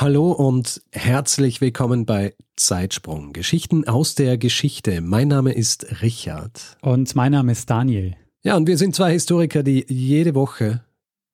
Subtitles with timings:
[0.00, 3.32] Hallo und herzlich willkommen bei Zeitsprung.
[3.32, 5.00] Geschichten aus der Geschichte.
[5.00, 6.76] Mein Name ist Richard.
[6.82, 8.14] Und mein Name ist Daniel.
[8.44, 10.84] Ja, und wir sind zwei Historiker, die jede Woche,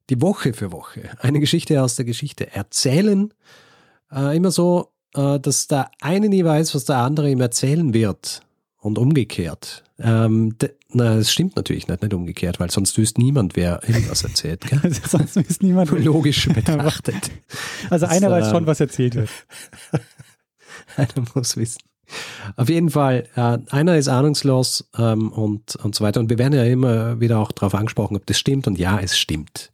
[0.09, 3.35] die Woche für Woche, eine Geschichte aus der Geschichte erzählen.
[4.11, 8.41] Äh, immer so, äh, dass der eine nie weiß, was der andere ihm erzählen wird.
[8.81, 9.85] Und umgekehrt.
[9.99, 10.57] Ähm,
[10.95, 14.63] na, es stimmt natürlich nicht, nicht umgekehrt, weil sonst wüsste niemand, wer irgendwas erzählt.
[14.63, 14.81] Gell?
[15.09, 15.91] sonst wüsste niemand.
[15.91, 17.31] Logisch betrachtet.
[17.91, 19.31] Also einer das, weiß schon, ähm, was erzählt wird.
[20.97, 21.81] einer muss wissen.
[22.57, 26.21] Auf jeden Fall, äh, einer ist ahnungslos ähm, und, und so weiter.
[26.21, 28.67] Und wir werden ja immer wieder auch darauf angesprochen, ob das stimmt.
[28.67, 29.71] Und ja, es stimmt.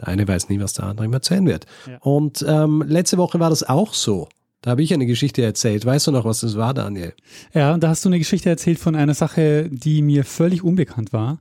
[0.00, 1.66] Der eine weiß nie, was der andere ihm erzählen wird.
[1.86, 1.98] Ja.
[1.98, 4.28] Und ähm, letzte Woche war das auch so.
[4.64, 5.84] Da habe ich eine Geschichte erzählt.
[5.84, 7.12] Weißt du noch, was das war, Daniel?
[7.52, 11.12] Ja, und da hast du eine Geschichte erzählt von einer Sache, die mir völlig unbekannt
[11.12, 11.38] war.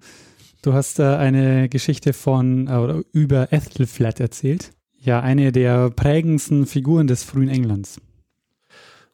[0.61, 4.71] Du hast äh, eine Geschichte von äh, oder über Ethelflatt erzählt.
[4.99, 8.01] Ja, eine der prägendsten Figuren des frühen Englands.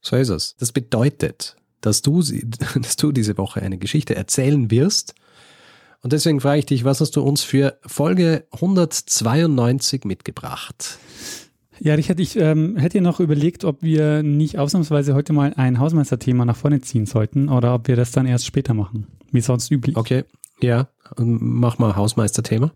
[0.02, 0.56] So ist es.
[0.58, 2.24] Das bedeutet, dass du,
[2.82, 5.14] dass du diese Woche eine Geschichte erzählen wirst.
[6.02, 10.98] Und deswegen frage ich dich, was hast du uns für Folge 192 mitgebracht?
[11.82, 15.80] Ja, Richard, ich ähm, hätte ja noch überlegt, ob wir nicht ausnahmsweise heute mal ein
[15.80, 19.72] Hausmeisterthema nach vorne ziehen sollten oder ob wir das dann erst später machen, wie sonst
[19.72, 19.96] üblich.
[19.96, 20.26] Okay,
[20.62, 22.72] ja, mach mal Hausmeisterthema.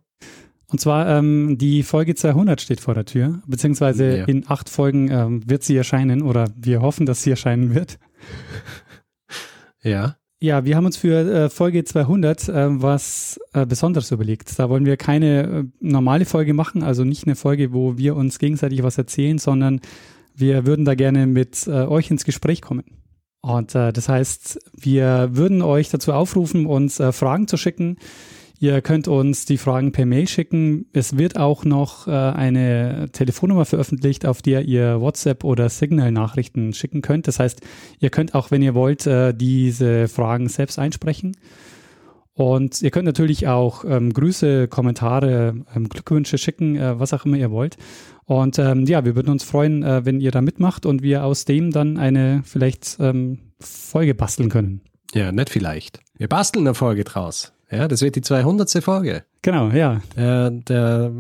[0.68, 4.26] Und zwar ähm, die Folge 200 steht vor der Tür, beziehungsweise ja.
[4.26, 8.00] in acht Folgen ähm, wird sie erscheinen oder wir hoffen, dass sie erscheinen wird.
[9.84, 10.16] Ja.
[10.44, 14.60] Ja, wir haben uns für äh, Folge 200 äh, was äh, Besonderes überlegt.
[14.60, 18.40] Da wollen wir keine äh, normale Folge machen, also nicht eine Folge, wo wir uns
[18.40, 19.80] gegenseitig was erzählen, sondern
[20.36, 22.84] wir würden da gerne mit äh, euch ins Gespräch kommen.
[23.40, 27.96] Und äh, das heißt, wir würden euch dazu aufrufen, uns Fragen zu schicken
[28.64, 30.86] Ihr könnt uns die Fragen per Mail schicken.
[30.94, 37.02] Es wird auch noch äh, eine Telefonnummer veröffentlicht, auf der ihr WhatsApp oder Signal-Nachrichten schicken
[37.02, 37.28] könnt.
[37.28, 37.60] Das heißt,
[38.00, 41.36] ihr könnt auch, wenn ihr wollt, äh, diese Fragen selbst einsprechen.
[42.36, 47.36] Und ihr könnt natürlich auch ähm, Grüße, Kommentare, ähm, Glückwünsche schicken, äh, was auch immer
[47.36, 47.76] ihr wollt.
[48.24, 51.44] Und ähm, ja, wir würden uns freuen, äh, wenn ihr da mitmacht und wir aus
[51.44, 54.80] dem dann eine vielleicht ähm, Folge basteln können.
[55.14, 56.00] Ja, nicht vielleicht.
[56.16, 57.53] Wir basteln eine Folge draus.
[57.76, 58.84] Ja, das wird die 200.
[58.84, 59.24] Folge.
[59.42, 60.02] Genau, ja.
[60.16, 61.12] Der, der,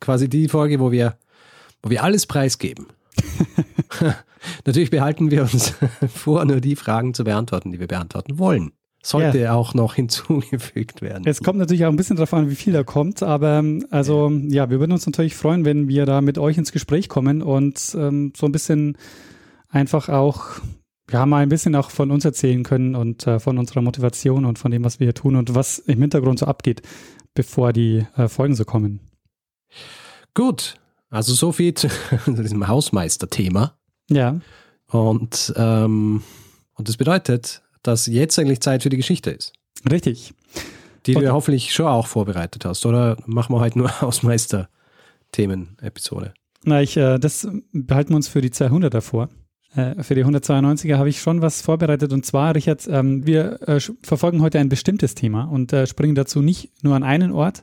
[0.00, 1.16] quasi die Folge, wo wir,
[1.82, 2.86] wo wir alles preisgeben.
[4.66, 5.74] Natürlich behalten wir uns
[6.14, 8.72] vor, nur die Fragen zu beantworten, die wir beantworten wollen.
[9.02, 9.54] Sollte ja.
[9.54, 11.24] auch noch hinzugefügt werden.
[11.26, 14.70] Es kommt natürlich auch ein bisschen darauf an, wie viel da kommt, aber also ja,
[14.70, 18.32] wir würden uns natürlich freuen, wenn wir da mit euch ins Gespräch kommen und ähm,
[18.36, 18.96] so ein bisschen
[19.70, 20.60] einfach auch
[21.12, 24.58] ja, mal ein bisschen auch von uns erzählen können und äh, von unserer Motivation und
[24.58, 26.80] von dem, was wir hier tun und was im Hintergrund so abgeht,
[27.34, 29.00] bevor die äh, Folgen so kommen.
[30.34, 30.76] Gut,
[31.10, 31.88] also so viel zu
[32.26, 33.76] diesem Hausmeister-Thema.
[34.08, 34.40] Ja.
[34.88, 36.22] Und, ähm,
[36.74, 39.52] und das bedeutet, dass jetzt eigentlich Zeit für die Geschichte ist.
[39.90, 40.32] Richtig.
[41.06, 46.32] Die und, du ja hoffentlich schon auch vorbereitet hast, oder machen wir heute nur Hausmeister-Themen-Episode?
[46.64, 49.28] Na, ich, äh, das behalten wir uns für die 200 davor.
[49.74, 52.12] Äh, für die 192er habe ich schon was vorbereitet.
[52.12, 56.42] Und zwar, Richard, ähm, wir äh, verfolgen heute ein bestimmtes Thema und äh, springen dazu
[56.42, 57.62] nicht nur an einen Ort.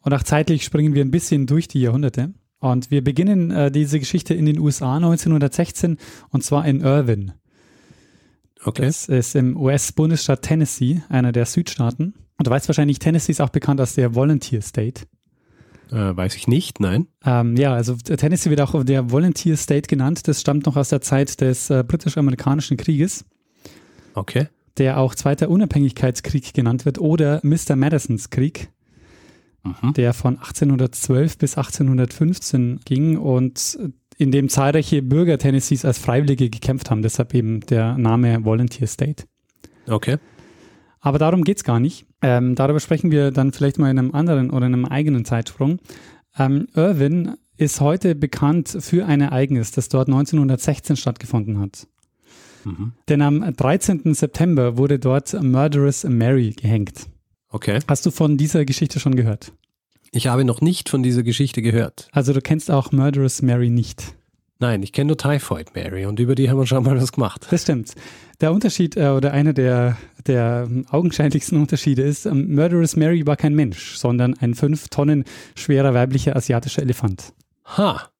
[0.00, 2.34] Und auch zeitlich springen wir ein bisschen durch die Jahrhunderte.
[2.60, 5.98] Und wir beginnen äh, diese Geschichte in den USA 1916
[6.30, 7.34] und zwar in Irvine.
[8.64, 8.86] Okay.
[8.86, 12.14] Das ist im US-Bundesstaat Tennessee, einer der Südstaaten.
[12.38, 15.02] Und du weißt wahrscheinlich, Tennessee ist auch bekannt als der Volunteer State.
[15.90, 17.06] Äh, weiß ich nicht, nein.
[17.24, 20.26] Ähm, ja, also Tennessee wird auch der Volunteer State genannt.
[20.26, 23.24] Das stammt noch aus der Zeit des äh, britisch-amerikanischen Krieges.
[24.14, 24.48] Okay.
[24.78, 27.76] Der auch Zweiter Unabhängigkeitskrieg genannt wird oder Mr.
[27.76, 28.70] Madisons Krieg,
[29.62, 29.94] mhm.
[29.94, 33.78] der von 1812 bis 1815 ging und
[34.16, 37.02] in dem zahlreiche Bürger Tennessees als Freiwillige gekämpft haben.
[37.02, 39.24] Deshalb eben der Name Volunteer State.
[39.86, 40.18] Okay.
[41.00, 42.06] Aber darum geht es gar nicht.
[42.24, 45.78] Ähm, darüber sprechen wir dann vielleicht mal in einem anderen oder in einem eigenen Zeitsprung.
[46.38, 51.86] Ähm, Irwin ist heute bekannt für ein Ereignis, das dort 1916 stattgefunden hat.
[52.64, 52.92] Mhm.
[53.10, 54.14] Denn am 13.
[54.14, 57.08] September wurde dort Murderous Mary gehängt.
[57.50, 57.80] Okay.
[57.86, 59.52] Hast du von dieser Geschichte schon gehört?
[60.10, 62.08] Ich habe noch nicht von dieser Geschichte gehört.
[62.12, 64.14] Also du kennst auch Murderous Mary nicht.
[64.60, 67.46] Nein, ich kenne nur Typhoid Mary und über die haben wir schon mal was gemacht.
[67.50, 67.94] Das stimmt.
[68.40, 69.96] Der Unterschied äh, oder einer der,
[70.26, 75.94] der augenscheinlichsten Unterschiede ist, ähm, Murderous Mary war kein Mensch, sondern ein fünf Tonnen schwerer
[75.94, 77.32] weiblicher asiatischer Elefant.
[77.76, 78.10] Ha.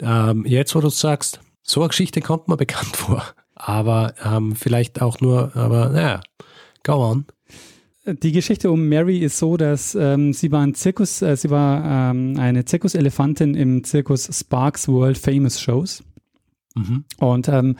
[0.00, 3.24] Ähm, jetzt, wo du sagst, so eine Geschichte kommt mir bekannt vor.
[3.54, 6.20] Aber ähm, vielleicht auch nur, aber naja,
[6.82, 7.26] go on.
[8.06, 12.10] Die Geschichte um Mary ist so, dass ähm, sie war ein Zirkus, äh, sie war
[12.10, 16.02] ähm, eine Zirkuselefantin im Zirkus Sparks World Famous Shows.
[16.74, 17.04] Mhm.
[17.18, 17.76] Und, ähm,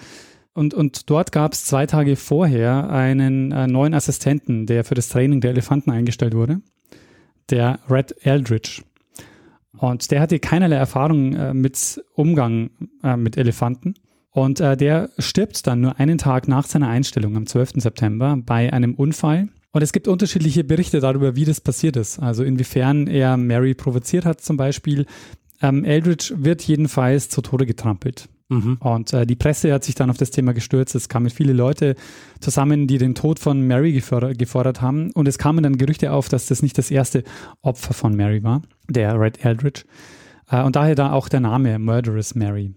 [0.55, 5.09] und, und dort gab es zwei Tage vorher einen äh, neuen Assistenten, der für das
[5.09, 6.61] Training der Elefanten eingestellt wurde,
[7.51, 8.83] der Red Eldridge.
[9.79, 12.71] Und der hatte keinerlei Erfahrung äh, mit Umgang
[13.03, 13.95] äh, mit Elefanten.
[14.33, 17.75] Und äh, der stirbt dann nur einen Tag nach seiner Einstellung am 12.
[17.77, 19.49] September bei einem Unfall.
[19.73, 22.19] Und es gibt unterschiedliche Berichte darüber, wie das passiert ist.
[22.19, 25.07] Also inwiefern er Mary provoziert hat zum Beispiel.
[25.63, 28.29] Ähm, Eldridge wird jedenfalls zu Tode getrampelt.
[28.51, 28.79] Mhm.
[28.81, 30.95] Und äh, die Presse hat sich dann auf das Thema gestürzt.
[30.95, 31.95] Es kamen viele Leute
[32.41, 35.13] zusammen, die den Tod von Mary gefordert, gefordert haben.
[35.13, 37.23] Und es kamen dann Gerüchte auf, dass das nicht das erste
[37.63, 39.85] Opfer von Mary war, der Red Eldridge.
[40.51, 42.75] Äh, und daher da auch der Name Murderous Mary.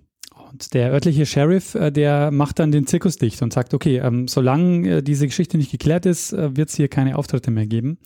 [0.51, 4.27] Und der örtliche Sheriff, äh, der macht dann den Zirkus dicht und sagt, okay, ähm,
[4.27, 7.97] solange äh, diese Geschichte nicht geklärt ist, äh, wird es hier keine Auftritte mehr geben.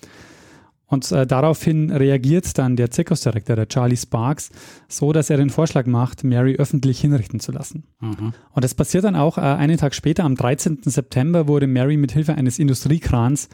[0.88, 4.50] Und äh, daraufhin reagiert dann der Zirkusdirektor, der Charlie Sparks,
[4.88, 7.84] so, dass er den Vorschlag macht, Mary öffentlich hinrichten zu lassen.
[8.00, 8.34] Mhm.
[8.52, 10.80] Und das passiert dann auch äh, einen Tag später, am 13.
[10.84, 13.50] September, wurde Mary mit Hilfe eines Industriekrans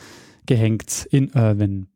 [0.46, 1.88] gehängt in Irvine.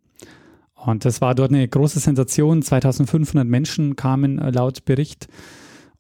[0.74, 2.62] Und das war dort eine große Sensation.
[2.64, 5.28] 2500 Menschen kamen äh, laut Bericht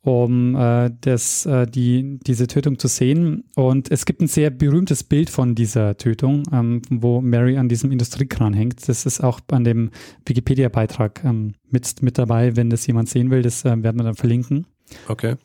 [0.01, 3.43] um äh, das, äh, die, diese Tötung zu sehen.
[3.55, 7.91] Und es gibt ein sehr berühmtes Bild von dieser Tötung, ähm, wo Mary an diesem
[7.91, 8.87] Industriekran hängt.
[8.87, 9.91] Das ist auch an dem
[10.25, 13.41] Wikipedia-Beitrag ähm, mit, mit dabei, wenn das jemand sehen will.
[13.41, 14.65] Das äh, werden wir dann verlinken.
[15.07, 15.35] Okay.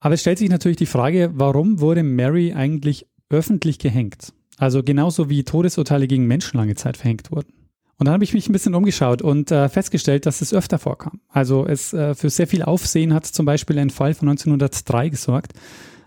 [0.00, 4.32] Aber es stellt sich natürlich die Frage, warum wurde Mary eigentlich öffentlich gehängt?
[4.56, 7.52] Also genauso wie Todesurteile gegen Menschen lange Zeit verhängt wurden.
[8.00, 11.20] Und dann habe ich mich ein bisschen umgeschaut und äh, festgestellt, dass es öfter vorkam.
[11.28, 15.52] Also es äh, für sehr viel Aufsehen hat zum Beispiel ein Fall von 1903 gesorgt.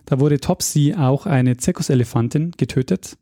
[0.05, 3.15] Da wurde Topsy auch eine Zirkuselefantin getötet.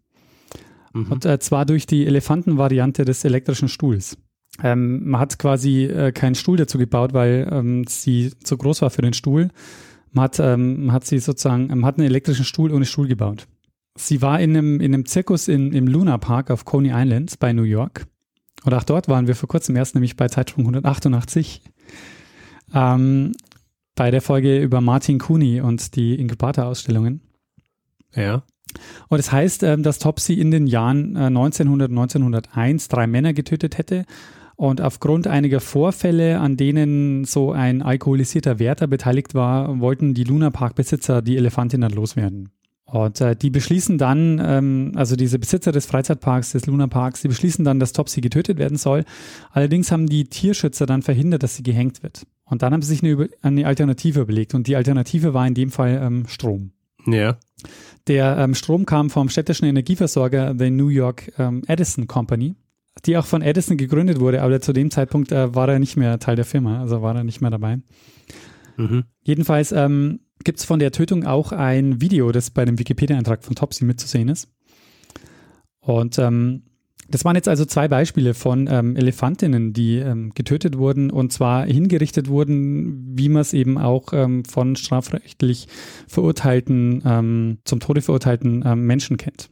[0.94, 1.12] Mhm.
[1.12, 4.18] Und äh, zwar durch die Elefantenvariante des elektrischen Stuhls.
[4.63, 8.89] Ähm, man hat quasi äh, keinen Stuhl dazu gebaut, weil ähm, sie zu groß war
[8.89, 9.50] für den Stuhl.
[10.13, 13.50] Man hat, ähm, man hat sie sozusagen, man hat einen elektrischen Stuhl ohne Stuhl gebaut.
[13.97, 17.51] Sie war in einem, in einem Zirkus in, im Luna Park auf Coney Island bei
[17.51, 18.07] New York.
[18.63, 21.61] Und auch dort waren wir vor kurzem erst, nämlich bei Zeitsprung 188,
[22.73, 23.33] ähm,
[23.95, 27.21] bei der Folge über Martin Cooney und die Inkubator-Ausstellungen.
[28.15, 28.43] Ja.
[29.09, 33.33] Und es das heißt, ähm, dass Topsy in den Jahren äh, 1900, 1901 drei Männer
[33.33, 34.05] getötet hätte.
[34.55, 40.51] Und aufgrund einiger Vorfälle, an denen so ein alkoholisierter Wärter beteiligt war, wollten die Luna
[40.51, 42.49] Park-Besitzer die Elefantin dann loswerden.
[42.91, 47.29] Und äh, die beschließen dann, ähm, also diese Besitzer des Freizeitparks, des Luna Parks, die
[47.29, 49.05] beschließen dann, dass Topsy getötet werden soll.
[49.51, 52.27] Allerdings haben die Tierschützer dann verhindert, dass sie gehängt wird.
[52.43, 54.53] Und dann haben sie sich eine, eine Alternative überlegt.
[54.53, 56.73] Und die Alternative war in dem Fall ähm, Strom.
[57.07, 57.38] Ja.
[58.07, 62.55] Der ähm, Strom kam vom städtischen Energieversorger The New York ähm, Edison Company,
[63.05, 66.19] die auch von Edison gegründet wurde, aber zu dem Zeitpunkt äh, war er nicht mehr
[66.19, 67.79] Teil der Firma, also war er nicht mehr dabei.
[68.75, 69.05] Mhm.
[69.23, 73.56] Jedenfalls ähm, gibt es von der Tötung auch ein Video, das bei dem Wikipedia-Eintrag von
[73.56, 74.49] Topsy mitzusehen ist.
[75.80, 76.63] Und ähm,
[77.11, 81.66] das waren jetzt also zwei Beispiele von ähm, Elefantinnen, die ähm, getötet wurden und zwar
[81.66, 85.68] hingerichtet wurden, wie man es eben auch ähm, von strafrechtlich
[86.07, 89.49] verurteilten, ähm, zum Tode verurteilten ähm, Menschen kennt.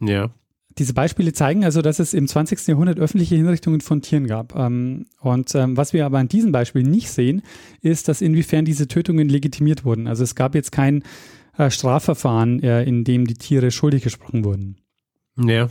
[0.00, 0.30] Ja.
[0.78, 2.68] Diese Beispiele zeigen also, dass es im 20.
[2.68, 4.54] Jahrhundert öffentliche Hinrichtungen von Tieren gab.
[4.54, 7.42] Ähm, und ähm, was wir aber an diesem Beispiel nicht sehen,
[7.80, 10.06] ist, dass inwiefern diese Tötungen legitimiert wurden.
[10.06, 11.02] Also es gab jetzt kein
[11.56, 14.76] äh, Strafverfahren, äh, in dem die Tiere schuldig gesprochen wurden.
[15.36, 15.68] Ja.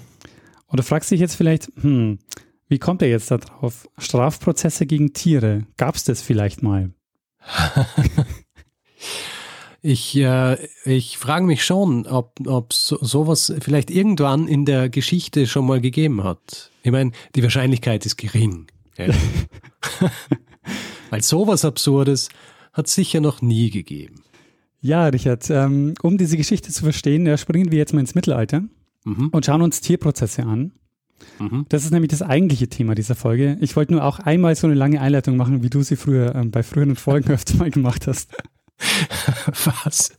[0.68, 2.20] Und du fragst dich jetzt vielleicht, hm,
[2.68, 3.88] wie kommt er jetzt da drauf?
[3.98, 6.92] Strafprozesse gegen Tiere, gab es das vielleicht mal?
[9.89, 15.48] Ich, äh, ich frage mich schon, ob, ob so, sowas vielleicht irgendwann in der Geschichte
[15.48, 16.72] schon mal gegeben hat.
[16.84, 18.67] Ich meine, die Wahrscheinlichkeit ist gering.
[18.98, 19.08] Ja.
[21.10, 22.27] Weil sowas Absurdes
[22.74, 24.24] hat es sicher noch nie gegeben.
[24.82, 28.63] Ja, Richard, ähm, um diese Geschichte zu verstehen, äh, springen wir jetzt mal ins Mittelalter
[29.06, 29.29] Mhm.
[29.32, 30.74] und schauen uns Tierprozesse an.
[31.39, 31.65] Mhm.
[31.70, 33.56] Das ist nämlich das eigentliche Thema dieser Folge.
[33.62, 36.51] Ich wollte nur auch einmal so eine lange Einleitung machen, wie du sie früher ähm,
[36.51, 38.34] bei früheren Folgen öfter mal gemacht hast.
[39.65, 40.17] Was?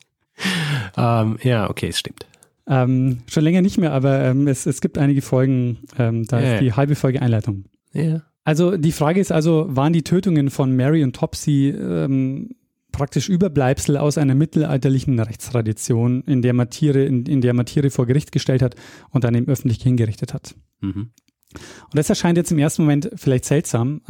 [0.96, 2.26] Ähm, ja, okay, es stimmt.
[2.66, 6.54] Ähm, schon länger nicht mehr, aber ähm, es, es gibt einige Folgen, ähm, da Ja,
[6.54, 7.64] ist die halbe Folge Einleitung.
[7.92, 8.22] Ja.
[8.44, 12.50] Also die Frage ist also, waren die Tötungen von Mary und Topsy ähm,
[12.92, 17.90] praktisch Überbleibsel aus einer mittelalterlichen Rechtstradition, in der man Tiere, in, in der man Tiere
[17.90, 18.74] vor Gericht gestellt hat
[19.10, 20.54] und dann eben öffentlich hingerichtet hat.
[20.80, 21.10] Mhm.
[21.52, 24.02] Und das erscheint jetzt im ersten Moment vielleicht seltsam.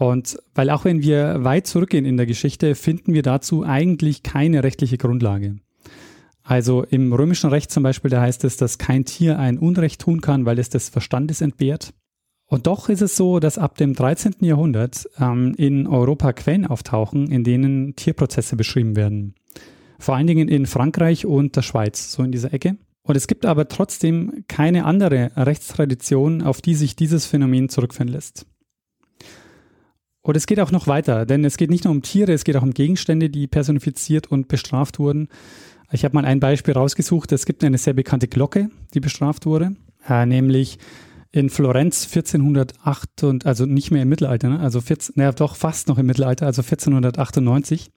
[0.00, 4.64] Und weil auch wenn wir weit zurückgehen in der Geschichte, finden wir dazu eigentlich keine
[4.64, 5.56] rechtliche Grundlage.
[6.42, 10.22] Also im römischen Recht zum Beispiel, da heißt es, dass kein Tier ein Unrecht tun
[10.22, 11.92] kann, weil es des Verstandes entbehrt.
[12.46, 14.36] Und doch ist es so, dass ab dem 13.
[14.40, 19.34] Jahrhundert ähm, in Europa Quellen auftauchen, in denen Tierprozesse beschrieben werden.
[19.98, 22.78] Vor allen Dingen in Frankreich und der Schweiz, so in dieser Ecke.
[23.02, 28.46] Und es gibt aber trotzdem keine andere Rechtstradition, auf die sich dieses Phänomen zurückführen lässt.
[30.22, 32.56] Und es geht auch noch weiter, denn es geht nicht nur um Tiere, es geht
[32.56, 35.28] auch um Gegenstände, die personifiziert und bestraft wurden.
[35.92, 37.32] Ich habe mal ein Beispiel rausgesucht.
[37.32, 39.76] Es gibt eine sehr bekannte Glocke, die bestraft wurde,
[40.08, 40.78] äh, nämlich
[41.32, 44.60] in Florenz 1408 und also nicht mehr im Mittelalter, ne?
[44.60, 47.90] also 14, naja, doch fast noch im Mittelalter, also 1498.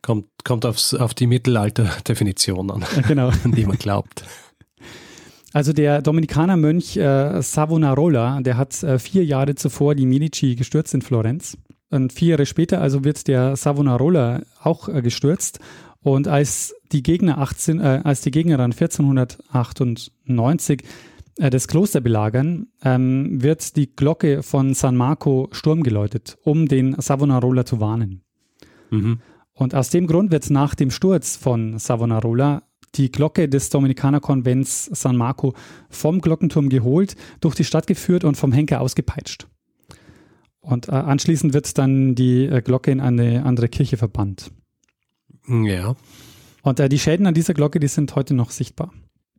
[0.00, 3.28] Kommt, kommt aufs, auf die Mittelalter-Definition an, ja, genau.
[3.44, 4.24] an die man glaubt.
[5.58, 11.02] Also der Dominikanermönch äh, Savonarola, der hat äh, vier Jahre zuvor die Medici gestürzt in
[11.02, 11.58] Florenz.
[11.90, 15.58] Und vier Jahre später also wird der Savonarola auch äh, gestürzt.
[16.00, 20.84] Und als die Gegner 18, äh, als die Gegner dann 1498
[21.38, 26.94] äh, das Kloster belagern, ähm, wird die Glocke von San Marco Sturm geläutet, um den
[27.00, 28.22] Savonarola zu warnen.
[28.90, 29.18] Mhm.
[29.54, 32.62] Und aus dem Grund wird nach dem Sturz von Savonarola
[32.98, 35.54] die Glocke des Dominikanerkonvents San Marco
[35.88, 39.46] vom Glockenturm geholt, durch die Stadt geführt und vom Henker ausgepeitscht.
[40.60, 44.50] Und äh, anschließend wird dann die äh, Glocke in eine andere Kirche verbannt.
[45.48, 45.96] Ja.
[46.62, 48.92] Und äh, die Schäden an dieser Glocke, die sind heute noch sichtbar.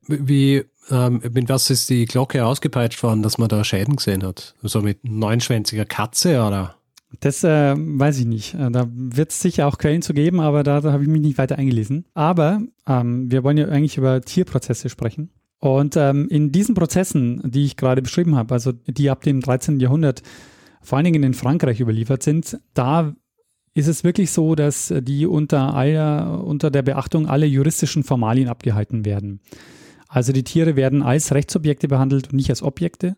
[0.08, 4.56] Wie, ähm, mit was ist die Glocke ausgepeitscht worden, dass man da Schäden gesehen hat?
[4.64, 6.79] So mit neunschwänziger Katze oder?
[7.20, 8.54] Das äh, weiß ich nicht.
[8.54, 11.22] Äh, da wird es sicher auch Quellen zu geben, aber da, da habe ich mich
[11.22, 12.06] nicht weiter eingelesen.
[12.14, 15.30] Aber ähm, wir wollen ja eigentlich über Tierprozesse sprechen.
[15.60, 19.80] Und ähm, in diesen Prozessen, die ich gerade beschrieben habe, also die ab dem 13.
[19.80, 20.22] Jahrhundert
[20.82, 23.14] vor allen Dingen in Frankreich überliefert sind, da
[23.74, 29.04] ist es wirklich so, dass die unter, aller, unter der Beachtung aller juristischen Formalien abgehalten
[29.04, 29.42] werden.
[30.08, 33.16] Also die Tiere werden als Rechtsobjekte behandelt und nicht als Objekte.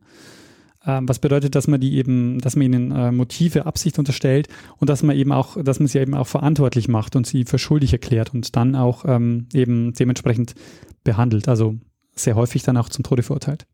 [0.85, 4.47] Ähm, was bedeutet, dass man die eben, dass man ihnen äh, Motive, Absicht unterstellt
[4.77, 7.59] und dass man eben auch, dass man sie eben auch verantwortlich macht und sie für
[7.59, 10.55] schuldig erklärt und dann auch ähm, eben dementsprechend
[11.03, 11.47] behandelt.
[11.47, 11.75] Also
[12.15, 13.67] sehr häufig dann auch zum Tode verurteilt.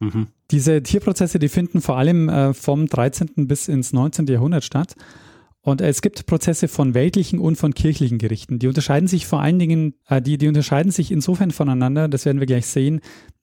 [0.00, 0.28] Mhm.
[0.50, 3.46] Diese Tierprozesse, die finden vor allem äh, vom 13.
[3.46, 4.26] bis ins 19.
[4.26, 4.94] Jahrhundert statt.
[5.60, 8.58] Und es gibt Prozesse von weltlichen und von kirchlichen Gerichten.
[8.58, 12.40] Die unterscheiden sich vor allen Dingen, äh, die, die unterscheiden sich insofern voneinander, das werden
[12.40, 13.00] wir gleich sehen,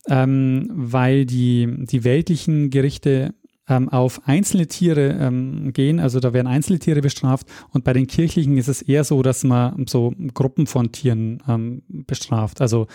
[0.07, 3.36] ähm, weil die, die weltlichen Gerichte
[3.67, 8.07] ähm, auf einzelne Tiere ähm, gehen, also da werden einzelne Tiere bestraft und bei den
[8.07, 12.62] kirchlichen ist es eher so, dass man so Gruppen von Tieren ähm, bestraft.
[12.62, 12.88] Also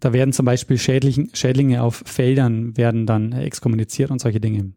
[0.00, 4.72] da werden zum Beispiel Schädling, Schädlinge auf Feldern werden dann exkommuniziert und solche Dinge.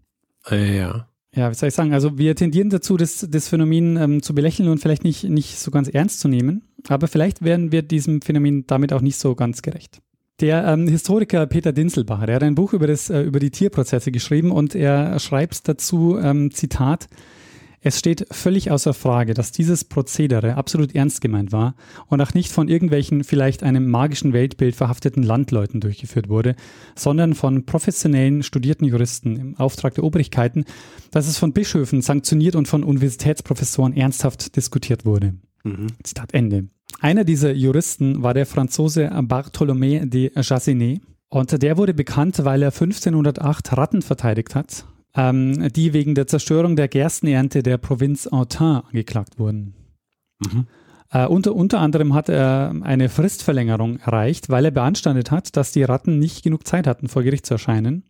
[0.49, 4.21] Äh, ja ja, wie soll ich sagen, also wir tendieren dazu, das, das Phänomen ähm,
[4.21, 7.83] zu belächeln und vielleicht nicht, nicht so ganz ernst zu nehmen, aber vielleicht werden wir
[7.83, 10.01] diesem Phänomen damit auch nicht so ganz gerecht.
[10.41, 14.11] Der ähm, Historiker Peter Dinselbacher, der hat ein Buch über, das, äh, über die Tierprozesse
[14.11, 17.07] geschrieben und er schreibt dazu, ähm, Zitat,
[17.83, 21.73] es steht völlig außer Frage, dass dieses Prozedere absolut ernst gemeint war
[22.07, 26.55] und auch nicht von irgendwelchen vielleicht einem magischen Weltbild verhafteten Landleuten durchgeführt wurde,
[26.95, 30.65] sondern von professionellen, studierten Juristen im Auftrag der Obrigkeiten,
[31.09, 35.33] dass es von Bischöfen sanktioniert und von Universitätsprofessoren ernsthaft diskutiert wurde.
[35.63, 35.87] Mhm.
[36.03, 36.67] Zitat Ende.
[36.99, 41.01] Einer dieser Juristen war der Franzose Bartholomé de Jassinet.
[41.29, 44.85] Und der wurde bekannt, weil er 1508 Ratten verteidigt hat,
[45.15, 49.73] ähm, die wegen der Zerstörung der Gerstenernte der Provinz Autun angeklagt wurden.
[50.39, 50.67] Mhm.
[51.11, 55.83] Äh, unter, unter anderem hat er eine Fristverlängerung erreicht, weil er beanstandet hat, dass die
[55.83, 58.03] Ratten nicht genug Zeit hatten, vor Gericht zu erscheinen.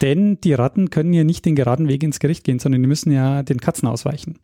[0.00, 3.12] Denn die Ratten können ja nicht den geraden Weg ins Gericht gehen, sondern die müssen
[3.12, 4.38] ja den Katzen ausweichen.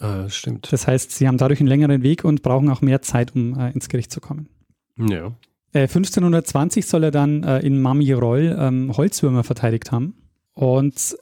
[0.00, 0.72] Äh, stimmt.
[0.72, 3.70] Das heißt, sie haben dadurch einen längeren Weg und brauchen auch mehr Zeit, um äh,
[3.72, 4.48] ins Gericht zu kommen.
[4.96, 5.32] Ja.
[5.74, 10.14] 1520 äh, soll er dann äh, in Mamirol ähm, Holzwürmer verteidigt haben.
[10.60, 11.16] Und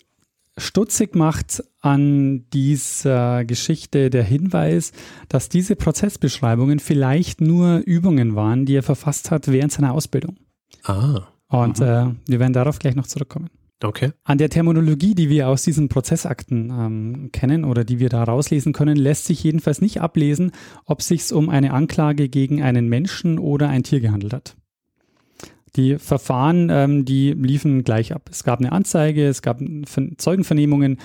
[0.57, 4.91] stutzig macht an dieser Geschichte der Hinweis,
[5.29, 10.39] dass diese Prozessbeschreibungen vielleicht nur Übungen waren, die er verfasst hat während seiner Ausbildung.
[10.83, 11.29] Ah.
[11.47, 13.49] Und äh, wir werden darauf gleich noch zurückkommen.
[13.81, 14.11] Okay.
[14.25, 18.73] An der Terminologie, die wir aus diesen Prozessakten ähm, kennen oder die wir da rauslesen
[18.73, 20.51] können, lässt sich jedenfalls nicht ablesen,
[20.85, 24.57] ob es sich um eine Anklage gegen einen Menschen oder ein Tier gehandelt hat.
[25.77, 28.29] Die Verfahren, ähm, die liefen gleich ab.
[28.31, 29.61] Es gab eine Anzeige, es gab
[30.17, 30.99] Zeugenvernehmungen,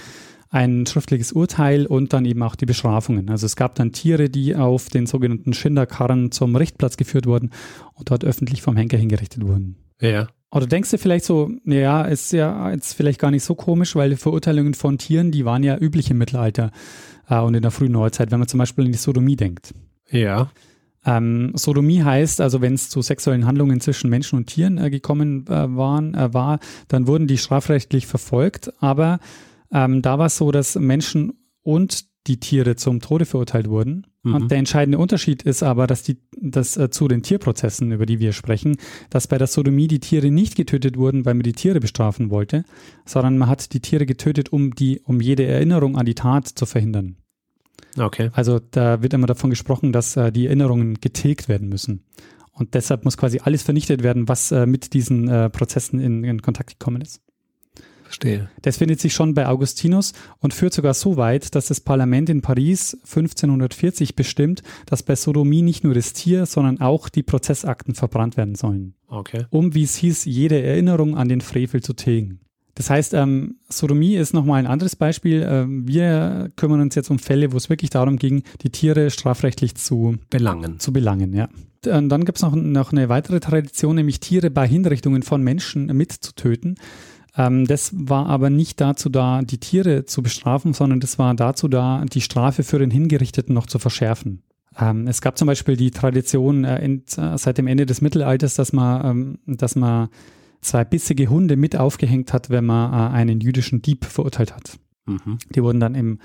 [0.49, 3.29] ein schriftliches Urteil und dann eben auch die Bestrafungen.
[3.29, 7.49] Also es gab dann Tiere, die auf den sogenannten Schinderkarren zum Richtplatz geführt wurden
[7.95, 9.77] und dort öffentlich vom Henker hingerichtet wurden.
[9.99, 10.27] Ja.
[10.51, 14.11] Oder denkst du vielleicht so, ja, ist ja jetzt vielleicht gar nicht so komisch, weil
[14.11, 16.69] die Verurteilungen von Tieren, die waren ja üblich im Mittelalter
[17.27, 19.73] äh, und in der frühen Neuzeit, wenn man zum Beispiel in die Sodomie denkt.
[20.11, 20.51] Ja.
[21.05, 25.45] Ähm, Sodomie heißt, also wenn es zu sexuellen Handlungen zwischen Menschen und Tieren äh, gekommen
[25.47, 29.19] äh, waren, äh, war, dann wurden die strafrechtlich verfolgt, aber
[29.71, 34.07] ähm, da war es so, dass Menschen und die Tiere zum Tode verurteilt wurden.
[34.23, 34.35] Mhm.
[34.35, 38.19] Und der entscheidende Unterschied ist aber, dass die, dass äh, zu den Tierprozessen, über die
[38.19, 38.77] wir sprechen,
[39.09, 42.63] dass bei der Sodomie die Tiere nicht getötet wurden, weil man die Tiere bestrafen wollte,
[43.05, 46.65] sondern man hat die Tiere getötet, um die, um jede Erinnerung an die Tat zu
[46.65, 47.17] verhindern.
[47.97, 48.29] Okay.
[48.33, 52.03] Also da wird immer davon gesprochen, dass äh, die Erinnerungen getilgt werden müssen.
[52.51, 56.41] Und deshalb muss quasi alles vernichtet werden, was äh, mit diesen äh, Prozessen in, in
[56.41, 57.21] Kontakt gekommen ist.
[58.03, 58.49] Verstehe.
[58.61, 62.41] Das findet sich schon bei Augustinus und führt sogar so weit, dass das Parlament in
[62.41, 68.37] Paris 1540 bestimmt, dass bei Sodomie nicht nur das Tier, sondern auch die Prozessakten verbrannt
[68.37, 69.45] werden sollen, Okay.
[69.49, 72.39] um, wie es hieß, jede Erinnerung an den Frevel zu tilgen.
[72.75, 75.45] Das heißt, ähm, Sodomie ist nochmal ein anderes Beispiel.
[75.47, 79.75] Ähm, wir kümmern uns jetzt um Fälle, wo es wirklich darum ging, die Tiere strafrechtlich
[79.75, 80.79] zu, Belangen.
[80.79, 81.33] zu belangen.
[81.33, 81.49] Ja.
[81.85, 85.85] Und dann gibt es noch, noch eine weitere Tradition, nämlich Tiere bei Hinrichtungen von Menschen
[85.87, 86.75] mitzutöten.
[87.35, 91.67] Ähm, das war aber nicht dazu da, die Tiere zu bestrafen, sondern das war dazu
[91.67, 94.41] da, die Strafe für den Hingerichteten noch zu verschärfen.
[94.79, 98.55] Ähm, es gab zum Beispiel die Tradition äh, in, äh, seit dem Ende des Mittelalters,
[98.55, 100.09] dass man, ähm, dass man
[100.63, 104.79] zwei bissige Hunde mit aufgehängt hat, wenn man äh, einen jüdischen Dieb verurteilt hat.
[105.05, 105.37] Mhm.
[105.53, 106.19] Die wurden dann eben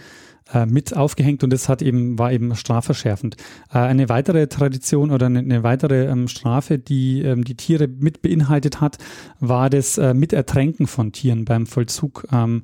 [0.53, 3.37] äh, mit aufgehängt und das hat eben, war eben strafverschärfend.
[3.73, 8.23] Äh, eine weitere Tradition oder eine, eine weitere ähm, Strafe, die ähm, die Tiere mit
[8.23, 8.99] beinhaltet hat,
[9.41, 12.63] war das äh, Mitertränken von Tieren beim Vollzug ähm,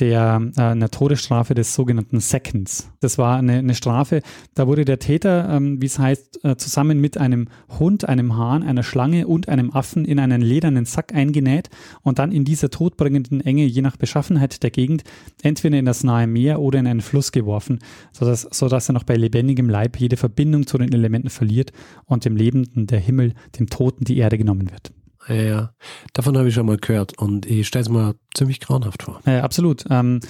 [0.00, 2.90] der äh, einer Todesstrafe des sogenannten Seconds.
[3.00, 4.22] Das war eine, eine Strafe,
[4.54, 7.48] da wurde der Täter, ähm, wie es heißt, äh, zusammen mit einem
[7.78, 11.70] Hund, einem Hahn, einer Schlange und einem Affen in einen ledernen Sack eingenäht
[12.02, 15.04] und dann in dieser todbringenden Enge, je nach Beschaffenheit der Gegend,
[15.42, 17.78] entweder in das nahe Meer oder in einen Fluss geworfen,
[18.12, 21.72] sodass, sodass er noch bei lebendigem Leib jede Verbindung zu den Elementen verliert
[22.06, 24.92] und dem Lebenden der Himmel, dem Toten die Erde genommen wird.
[25.28, 25.74] Ja, ja.
[26.12, 29.20] Davon habe ich schon mal gehört und ich stelle es mir ziemlich grauenhaft vor.
[29.24, 29.84] Äh, absolut.
[29.90, 30.20] Ähm,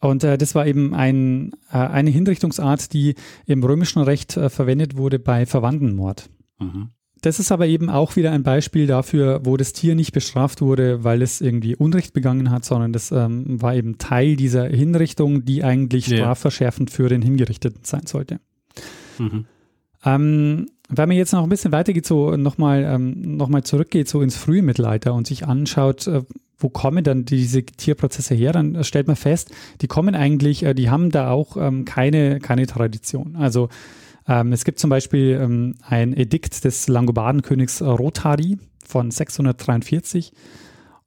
[0.00, 3.14] und äh, das war eben ein, äh, eine Hinrichtungsart, die
[3.46, 6.28] im römischen Recht äh, verwendet wurde bei Verwandtenmord.
[6.58, 6.90] Mhm.
[7.22, 11.04] Das ist aber eben auch wieder ein Beispiel dafür, wo das Tier nicht bestraft wurde,
[11.04, 15.64] weil es irgendwie Unrecht begangen hat, sondern das ähm, war eben Teil dieser Hinrichtung, die
[15.64, 16.18] eigentlich Ja.
[16.18, 18.40] strafverschärfend für den Hingerichteten sein sollte.
[19.18, 19.46] Mhm.
[20.04, 24.36] Ähm, wenn man jetzt noch ein bisschen weitergeht, so nochmal ähm, noch zurückgeht, so ins
[24.36, 26.22] frühe Mittelalter und sich anschaut, äh,
[26.58, 30.90] wo kommen dann diese Tierprozesse her, dann stellt man fest, die kommen eigentlich, äh, die
[30.90, 33.36] haben da auch ähm, keine, keine Tradition.
[33.36, 33.68] Also
[34.28, 40.32] ähm, es gibt zum Beispiel ähm, ein Edikt des Langobardenkönigs Rothari von 643.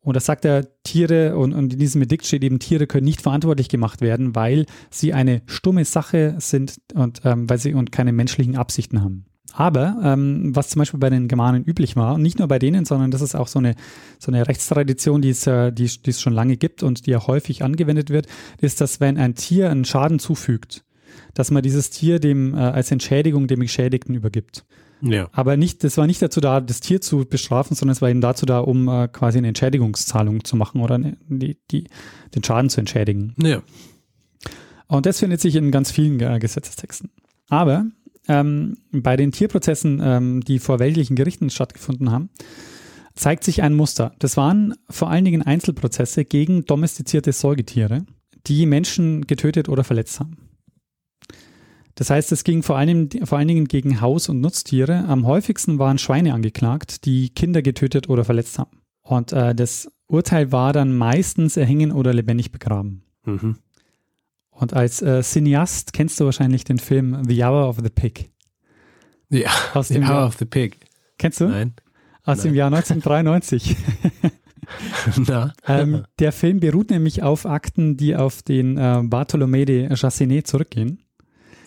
[0.01, 3.21] Und da sagt er, Tiere, und, und in diesem Edikt steht eben, Tiere können nicht
[3.21, 8.13] verantwortlich gemacht werden, weil sie eine stumme Sache sind und ähm, weil sie und keine
[8.13, 9.25] menschlichen Absichten haben.
[9.57, 12.85] Aber ähm, was zum Beispiel bei den Germanen üblich war, und nicht nur bei denen,
[12.85, 13.73] sondern das ist auch so eine,
[14.19, 17.25] so eine Rechtstradition, die es, äh, die, die es schon lange gibt und die auch
[17.25, 18.27] häufig angewendet wird,
[18.61, 20.85] ist, dass wenn ein Tier einen Schaden zufügt,
[21.33, 24.63] dass man dieses Tier dem äh, als Entschädigung dem Geschädigten übergibt.
[25.01, 25.27] Ja.
[25.31, 28.21] Aber nicht, das war nicht dazu da, das Tier zu bestrafen, sondern es war eben
[28.21, 31.85] dazu da, um äh, quasi eine Entschädigungszahlung zu machen oder eine, die, die,
[32.35, 33.33] den Schaden zu entschädigen.
[33.41, 33.63] Ja.
[34.85, 37.09] Und das findet sich in ganz vielen äh, Gesetzestexten.
[37.49, 37.87] Aber
[38.27, 42.29] ähm, bei den Tierprozessen, ähm, die vor weltlichen Gerichten stattgefunden haben,
[43.15, 44.13] zeigt sich ein Muster.
[44.19, 48.05] Das waren vor allen Dingen Einzelprozesse gegen domestizierte Säugetiere,
[48.45, 50.37] die Menschen getötet oder verletzt haben.
[51.95, 55.05] Das heißt, es ging vor, allem, vor allen Dingen gegen Haus- und Nutztiere.
[55.05, 58.81] Am häufigsten waren Schweine angeklagt, die Kinder getötet oder verletzt haben.
[59.01, 63.03] Und äh, das Urteil war dann meistens erhängen oder lebendig begraben.
[63.25, 63.57] Mhm.
[64.59, 68.31] Und als äh, Cineast kennst du wahrscheinlich den Film The Hour of the Pig.
[69.29, 69.51] Ja.
[69.73, 70.77] Aus The dem Hour Jahr, of the Pig.
[71.17, 71.47] kennst du?
[71.47, 71.73] Nein.
[72.23, 72.55] Aus dem Nein.
[72.57, 73.75] Jahr 1993.
[75.27, 75.53] Na.
[75.67, 81.03] ähm, der Film beruht nämlich auf Akten, die auf den äh, Bartholomé de Jassinet zurückgehen.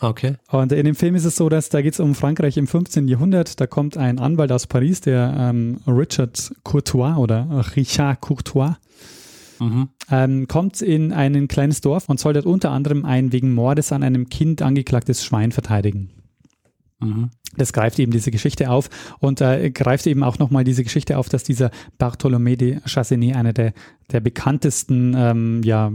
[0.00, 0.36] Okay.
[0.50, 3.06] Und in dem Film ist es so, dass da geht es um Frankreich im 15.
[3.06, 3.60] Jahrhundert.
[3.60, 8.76] Da kommt ein Anwalt aus Paris, der ähm, Richard Courtois oder Richard Courtois,
[9.60, 9.90] Mhm.
[10.10, 14.02] ähm, kommt in ein kleines Dorf und soll dort unter anderem ein wegen Mordes an
[14.02, 16.10] einem Kind angeklagtes Schwein verteidigen.
[16.98, 17.30] Mhm.
[17.56, 21.28] Das greift eben diese Geschichte auf und äh, greift eben auch nochmal diese Geschichte auf,
[21.28, 23.72] dass dieser Bartholomé de Chassenet einer der,
[24.10, 25.92] der bekanntesten ähm, ja,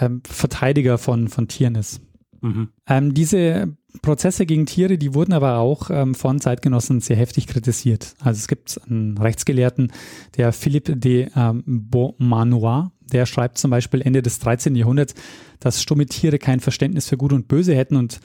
[0.00, 2.00] ähm, Verteidiger von, von Tieren ist.
[2.44, 2.68] Mhm.
[2.86, 8.14] Ähm, diese Prozesse gegen Tiere, die wurden aber auch ähm, von Zeitgenossen sehr heftig kritisiert.
[8.20, 9.92] Also es gibt einen Rechtsgelehrten,
[10.36, 14.76] der Philippe de ähm, Beaumanoir, der schreibt zum Beispiel Ende des 13.
[14.76, 15.14] Jahrhunderts,
[15.58, 18.20] dass stumme Tiere kein Verständnis für Gut und Böse hätten und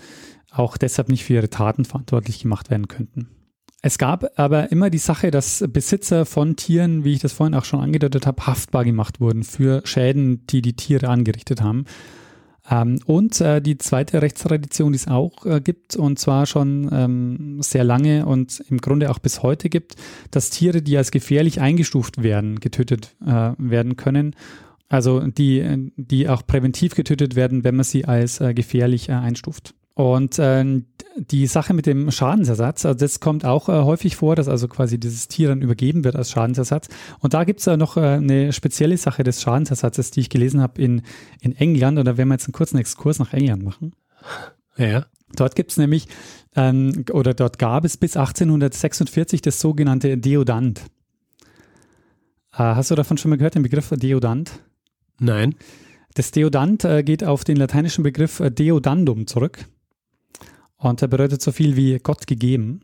[0.51, 3.29] auch deshalb nicht für ihre Taten verantwortlich gemacht werden könnten.
[3.81, 7.63] Es gab aber immer die Sache, dass Besitzer von Tieren, wie ich das vorhin auch
[7.63, 11.85] schon angedeutet habe, haftbar gemacht wurden für Schäden, die die Tiere angerichtet haben.
[12.69, 17.61] Ähm, und äh, die zweite Rechtstradition, die es auch äh, gibt, und zwar schon ähm,
[17.61, 19.95] sehr lange und im Grunde auch bis heute gibt,
[20.31, 24.35] dass Tiere, die als gefährlich eingestuft werden, getötet äh, werden können.
[24.87, 29.75] Also die, die auch präventiv getötet werden, wenn man sie als äh, gefährlich äh, einstuft.
[29.93, 30.81] Und äh,
[31.19, 34.99] die Sache mit dem Schadensersatz, also das kommt auch äh, häufig vor, dass also quasi
[34.99, 36.87] dieses Tier dann übergeben wird als Schadensersatz.
[37.19, 40.61] Und da gibt es äh, noch äh, eine spezielle Sache des Schadensersatzes, die ich gelesen
[40.61, 41.01] habe in,
[41.41, 41.99] in England.
[41.99, 43.93] Und da werden wir jetzt einen kurzen Exkurs nach England machen.
[44.77, 45.05] Ja.
[45.35, 46.07] Dort gibt es nämlich,
[46.55, 50.81] ähm, oder dort gab es bis 1846 das sogenannte Deodant.
[52.53, 54.59] Äh, hast du davon schon mal gehört, den Begriff Deodant?
[55.19, 55.55] Nein.
[56.15, 59.67] Das Deodant äh, geht auf den lateinischen Begriff Deodandum zurück.
[60.79, 62.81] Und er bedeutet so viel wie Gott gegeben.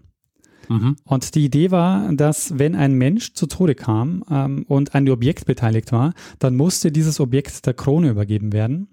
[0.68, 0.98] Mhm.
[1.06, 5.46] Und die Idee war, dass wenn ein Mensch zu Tode kam ähm, und ein Objekt
[5.46, 8.90] beteiligt war, dann musste dieses Objekt der Krone übergeben werden.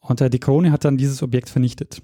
[0.00, 2.02] Und äh, die Krone hat dann dieses Objekt vernichtet.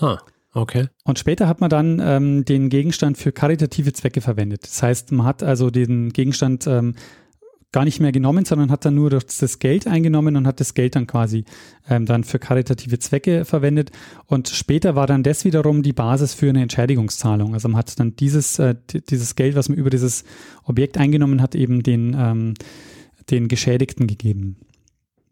[0.00, 0.16] Huh.
[0.52, 0.88] Okay.
[1.04, 4.64] Und später hat man dann ähm, den Gegenstand für karitative Zwecke verwendet.
[4.64, 6.94] Das heißt, man hat also den Gegenstand ähm,
[7.72, 10.96] gar nicht mehr genommen, sondern hat dann nur das Geld eingenommen und hat das Geld
[10.96, 11.44] dann quasi
[11.88, 13.90] ähm, dann für karitative Zwecke verwendet.
[14.26, 17.54] Und später war dann das wiederum die Basis für eine Entschädigungszahlung.
[17.54, 18.74] Also man hat dann dieses, äh,
[19.08, 20.24] dieses Geld, was man über dieses
[20.64, 22.54] Objekt eingenommen hat, eben den, ähm,
[23.30, 24.56] den Geschädigten gegeben.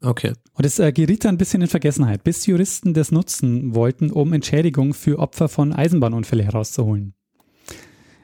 [0.01, 0.33] Okay.
[0.53, 4.33] Und es äh, geriet dann ein bisschen in Vergessenheit, bis Juristen das nutzen wollten, um
[4.33, 7.14] Entschädigung für Opfer von Eisenbahnunfällen herauszuholen.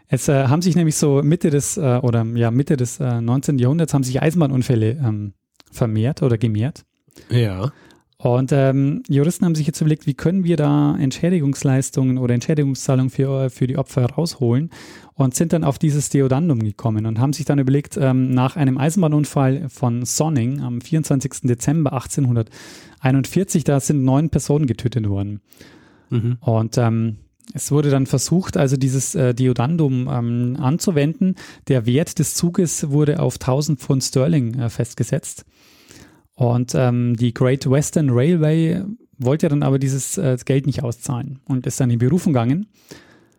[0.09, 3.59] Es äh, haben sich nämlich so Mitte des äh, oder ja Mitte des äh, 19.
[3.59, 5.33] Jahrhunderts haben sich Eisenbahnunfälle ähm,
[5.71, 6.85] vermehrt oder gemehrt.
[7.31, 7.73] Ja.
[8.25, 13.51] Und ähm, Juristen haben sich jetzt überlegt, wie können wir da Entschädigungsleistungen oder Entschädigungszahlungen für,
[13.51, 14.71] für die Opfer rausholen
[15.13, 18.79] und sind dann auf dieses Deodandum gekommen und haben sich dann überlegt, ähm, nach einem
[18.79, 21.43] Eisenbahnunfall von Sonning am 24.
[21.43, 25.41] Dezember 1841, da sind neun Personen getötet worden.
[26.09, 26.39] Mhm.
[26.41, 27.19] Und ähm,
[27.53, 31.35] es wurde dann versucht, also dieses äh, Deodandum ähm, anzuwenden.
[31.69, 35.45] Der Wert des Zuges wurde auf 1000 Pfund Sterling äh, festgesetzt.
[36.35, 38.83] Und ähm, die Great Western Railway
[39.19, 42.67] wollte dann aber dieses äh, Geld nicht auszahlen und ist dann in Berufung gegangen.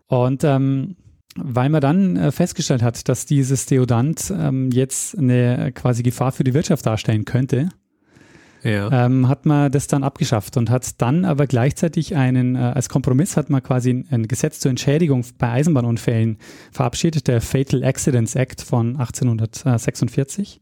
[0.07, 0.95] Und ähm,
[1.35, 6.45] weil man dann äh, festgestellt hat, dass dieses Deodant ähm, jetzt eine quasi Gefahr für
[6.45, 7.69] die Wirtschaft darstellen könnte,
[8.65, 9.05] ja.
[9.05, 13.37] ähm, hat man das dann abgeschafft und hat dann aber gleichzeitig einen, äh, als Kompromiss
[13.37, 16.37] hat man quasi ein Gesetz zur Entschädigung bei Eisenbahnunfällen
[16.71, 20.59] verabschiedet, der Fatal Accidents Act von 1846.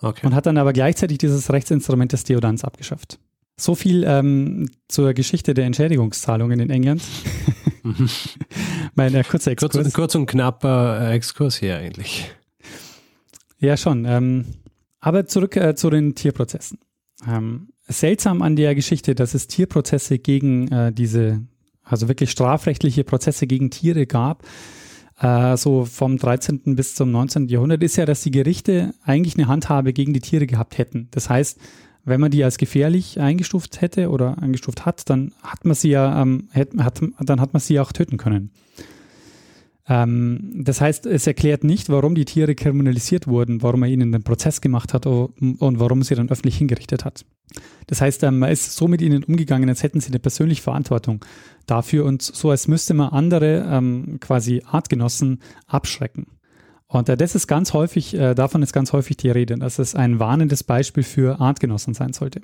[0.00, 0.26] Okay.
[0.26, 3.18] Und hat dann aber gleichzeitig dieses Rechtsinstrument des Deodans abgeschafft.
[3.56, 7.02] So viel ähm, zur Geschichte der Entschädigungszahlungen in England.
[8.94, 9.72] mein äh, kurzer Exkurs.
[9.72, 12.30] Kurz, kurz und knapper äh, Exkurs hier eigentlich.
[13.58, 14.04] Ja, schon.
[14.04, 14.44] Ähm,
[15.00, 16.78] aber zurück äh, zu den Tierprozessen.
[17.28, 21.42] Ähm, seltsam an der Geschichte, dass es Tierprozesse gegen äh, diese,
[21.82, 24.44] also wirklich strafrechtliche Prozesse gegen Tiere gab,
[25.20, 26.76] äh, so vom 13.
[26.76, 27.48] bis zum 19.
[27.48, 31.08] Jahrhundert, ist ja, dass die Gerichte eigentlich eine Handhabe gegen die Tiere gehabt hätten.
[31.10, 31.58] Das heißt,
[32.04, 36.22] wenn man die als gefährlich eingestuft hätte oder eingestuft hat, dann hat man sie ja,
[36.22, 38.50] ähm, hat, hat, dann hat man sie auch töten können.
[39.88, 44.22] Ähm, das heißt, es erklärt nicht, warum die Tiere kriminalisiert wurden, warum er ihnen den
[44.22, 47.24] Prozess gemacht hat und warum sie dann öffentlich hingerichtet hat.
[47.86, 51.24] Das heißt, ähm, man ist so mit ihnen umgegangen, als hätten sie eine persönliche Verantwortung
[51.66, 56.26] dafür und so, als müsste man andere ähm, quasi Artgenossen abschrecken.
[56.86, 59.94] Und äh, das ist ganz häufig, äh, davon ist ganz häufig die Rede, dass es
[59.94, 62.42] ein warnendes Beispiel für Artgenossen sein sollte.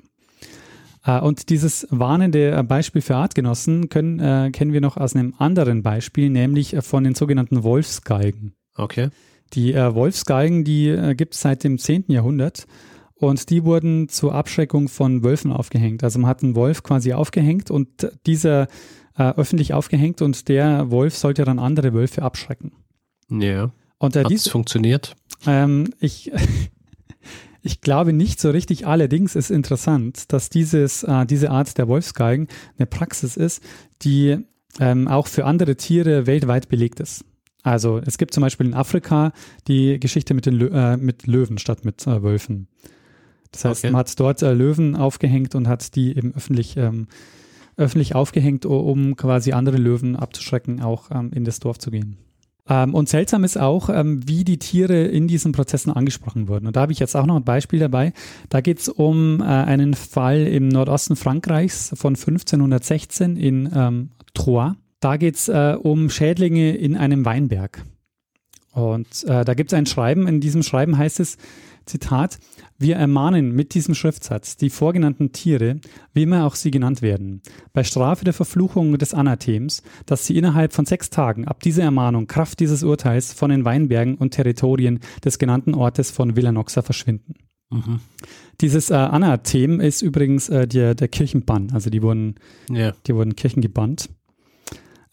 [1.05, 5.83] Äh, und dieses warnende Beispiel für Artgenossen können, äh, kennen wir noch aus einem anderen
[5.83, 8.53] Beispiel, nämlich äh, von den sogenannten Wolfsgeigen.
[8.75, 9.09] Okay.
[9.53, 12.05] Die äh, Wolfsgeigen, die äh, gibt es seit dem 10.
[12.07, 12.65] Jahrhundert
[13.13, 16.03] und die wurden zur Abschreckung von Wölfen aufgehängt.
[16.03, 18.67] Also man hat einen Wolf quasi aufgehängt und dieser
[19.17, 22.73] äh, öffentlich aufgehängt und der Wolf sollte dann andere Wölfe abschrecken.
[23.29, 23.71] Ja.
[23.97, 25.15] Und äh, Hat es funktioniert?
[25.47, 26.31] Ähm, ich,
[27.65, 28.85] Ich glaube nicht so richtig.
[28.85, 32.47] Allerdings ist interessant, dass dieses, äh, diese Art der Wolfsgeigen
[32.77, 33.63] eine Praxis ist,
[34.03, 34.37] die
[34.79, 37.25] ähm, auch für andere Tiere weltweit belegt ist.
[37.63, 39.33] Also es gibt zum Beispiel in Afrika
[39.67, 42.67] die Geschichte mit, den Lö äh, mit Löwen statt mit äh, Wölfen.
[43.51, 43.91] Das heißt, Okay.
[43.91, 47.07] man hat dort äh, Löwen aufgehängt und hat die eben öffentlich, ähm,
[47.77, 52.17] öffentlich aufgehängt, um quasi andere Löwen abzuschrecken, auch ähm, in das Dorf zu gehen.
[52.67, 56.67] Ähm, und seltsam ist auch, ähm, wie die Tiere in diesen Prozessen angesprochen wurden.
[56.67, 58.13] Und da habe ich jetzt auch noch ein Beispiel dabei.
[58.49, 64.73] Da geht es um äh, einen Fall im Nordosten Frankreichs von 1516 in ähm, Troyes.
[64.99, 67.83] Da geht es äh, um Schädlinge in einem Weinberg.
[68.71, 70.27] Und äh, da gibt es ein Schreiben.
[70.27, 71.37] In diesem Schreiben heißt es,
[71.85, 72.39] Zitat,
[72.77, 75.79] wir ermahnen mit diesem Schriftsatz die vorgenannten Tiere,
[76.13, 77.41] wie immer auch sie genannt werden,
[77.73, 82.27] bei Strafe der Verfluchung des Anathems, dass sie innerhalb von sechs Tagen ab dieser Ermahnung
[82.27, 87.35] Kraft dieses Urteils von den Weinbergen und Territorien des genannten Ortes von Villanoxa verschwinden.
[87.71, 87.99] Mhm.
[88.61, 92.35] Dieses äh, Anathem ist übrigens äh, der, der Kirchenbann, also die wurden
[92.69, 92.93] Ja.
[93.07, 94.09] die wurden Kirchen gebannt.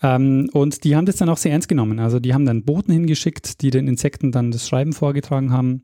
[0.02, 2.00] Ähm, und die haben das dann auch sehr ernst genommen.
[2.00, 5.82] Also die haben dann Boten hingeschickt, die den Insekten dann das Schreiben vorgetragen haben.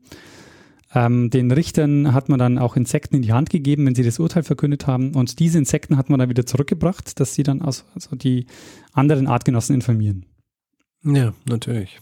[0.93, 4.19] Ähm, den Richtern hat man dann auch Insekten in die Hand gegeben, wenn sie das
[4.19, 5.13] Urteil verkündet haben.
[5.13, 8.47] Und diese Insekten hat man dann wieder zurückgebracht, dass sie dann also die
[8.93, 10.25] anderen Artgenossen informieren.
[11.03, 11.99] ja, natürlich.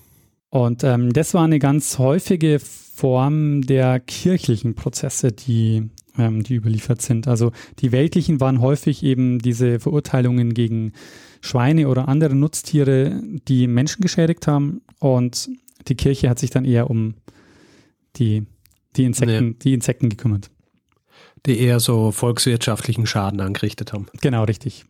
[0.49, 7.01] Und ähm, das war eine ganz häufige Form der kirchlichen Prozesse, die, ähm, die überliefert
[7.01, 7.27] sind.
[7.27, 10.93] Also die weltlichen waren häufig eben diese Verurteilungen gegen
[11.41, 14.81] Schweine oder andere Nutztiere, die Menschen geschädigt haben.
[14.99, 15.49] Und
[15.87, 17.15] die Kirche hat sich dann eher um
[18.15, 18.47] die,
[18.97, 20.49] die, Insekten, die Insekten gekümmert.
[21.45, 24.07] Die eher so volkswirtschaftlichen Schaden angerichtet haben.
[24.21, 24.85] Genau, richtig.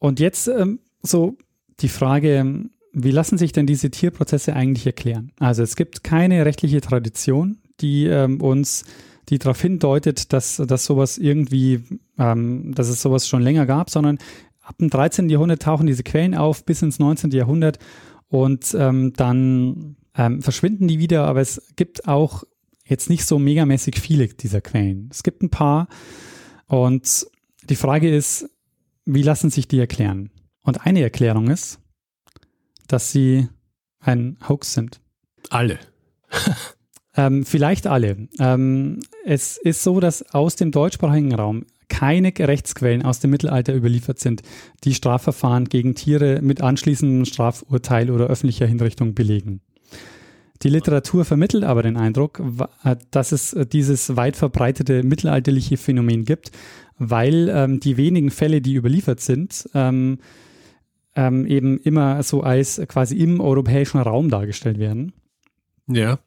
[0.00, 1.36] Und jetzt ähm, so
[1.80, 5.32] die Frage, ähm, wie lassen sich denn diese Tierprozesse eigentlich erklären?
[5.38, 8.84] Also es gibt keine rechtliche Tradition, die ähm, uns,
[9.28, 11.82] die darauf hindeutet, dass, dass sowas irgendwie,
[12.18, 14.18] ähm, dass es sowas schon länger gab, sondern
[14.62, 15.28] ab dem 13.
[15.30, 17.30] Jahrhundert tauchen diese Quellen auf bis ins 19.
[17.30, 17.78] Jahrhundert
[18.28, 22.44] und ähm, dann ähm, verschwinden die wieder, aber es gibt auch
[22.88, 25.08] jetzt nicht so megamäßig viele dieser Quellen.
[25.12, 25.88] Es gibt ein paar
[26.66, 27.26] und
[27.68, 28.48] die Frage ist,
[29.04, 30.30] wie lassen sich die erklären?
[30.62, 31.80] Und eine Erklärung ist,
[32.88, 33.48] dass sie
[34.00, 35.00] ein Hoax sind.
[35.50, 35.78] Alle.
[37.18, 38.28] Ähm, vielleicht alle.
[38.38, 44.20] Ähm, es ist so, dass aus dem deutschsprachigen Raum keine Rechtsquellen aus dem Mittelalter überliefert
[44.20, 44.42] sind,
[44.84, 49.62] die Strafverfahren gegen Tiere mit anschließendem Strafurteil oder öffentlicher Hinrichtung belegen.
[50.62, 52.42] Die Literatur vermittelt aber den Eindruck,
[53.10, 56.50] dass es äh, dieses weit verbreitete mittelalterliche Phänomen gibt,
[56.98, 60.18] weil ähm, die wenigen Fälle, die überliefert sind, ähm,
[61.14, 65.12] ähm, eben immer so als quasi im europäischen Raum dargestellt werden.
[65.86, 66.18] Ja.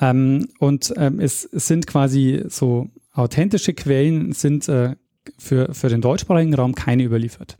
[0.00, 4.96] Ähm, und ähm, es, es sind quasi so authentische Quellen, sind äh,
[5.38, 7.58] für, für den deutschsprachigen Raum keine überliefert.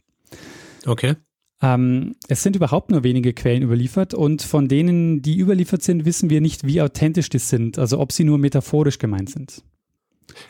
[0.86, 1.16] Okay.
[1.60, 6.30] Ähm, es sind überhaupt nur wenige Quellen überliefert und von denen, die überliefert sind, wissen
[6.30, 9.62] wir nicht, wie authentisch die sind, also ob sie nur metaphorisch gemeint sind.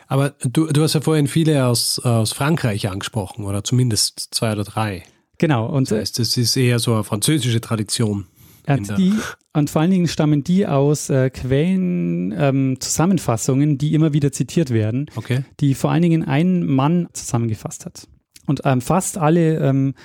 [0.07, 4.63] Aber du, du hast ja vorhin viele aus, aus Frankreich angesprochen oder zumindest zwei oder
[4.63, 5.03] drei.
[5.37, 8.27] Genau, und Das heißt, es ist eher so eine französische Tradition.
[8.67, 9.13] die,
[9.53, 14.69] und vor allen Dingen stammen die aus äh, Quellen, ähm, Zusammenfassungen, die immer wieder zitiert
[14.69, 15.09] werden.
[15.15, 15.43] Okay.
[15.59, 18.07] die vor allen Dingen ein Mann zusammengefasst hat.
[18.45, 19.95] Und ähm, fast alle, ähm,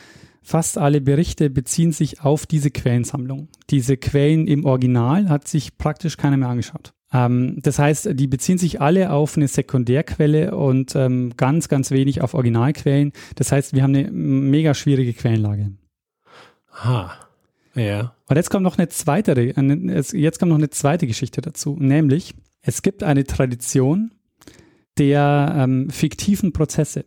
[0.44, 3.48] fast alle Berichte beziehen sich auf diese Quellensammlung.
[3.70, 6.92] Diese Quellen im Original hat sich praktisch keiner mehr angeschaut.
[7.12, 12.20] Ähm, das heißt, die beziehen sich alle auf eine Sekundärquelle und ähm, ganz, ganz wenig
[12.20, 13.12] auf Originalquellen.
[13.36, 15.72] Das heißt, wir haben eine mega schwierige Quellenlage.
[16.70, 17.12] Aha.
[17.74, 18.14] Ja.
[18.28, 22.34] Und jetzt kommt noch eine zweite, eine- jetzt kommt noch eine zweite Geschichte dazu, nämlich
[22.62, 24.12] es gibt eine Tradition
[24.98, 27.04] der ähm, fiktiven Prozesse.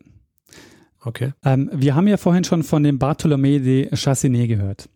[1.08, 1.32] Okay.
[1.46, 4.90] Ähm, wir haben ja vorhin schon von dem Bartholomé de Chassinet gehört.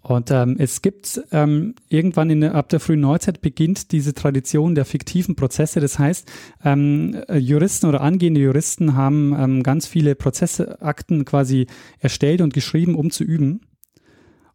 [0.00, 4.86] Und ähm, es gibt ähm, irgendwann in ab der frühen Neuzeit beginnt diese Tradition der
[4.86, 5.80] fiktiven Prozesse.
[5.80, 6.32] Das heißt,
[6.64, 11.66] ähm, äh, Juristen oder angehende Juristen haben ähm, ganz viele Prozessakten quasi
[12.00, 13.60] erstellt und geschrieben, um zu üben.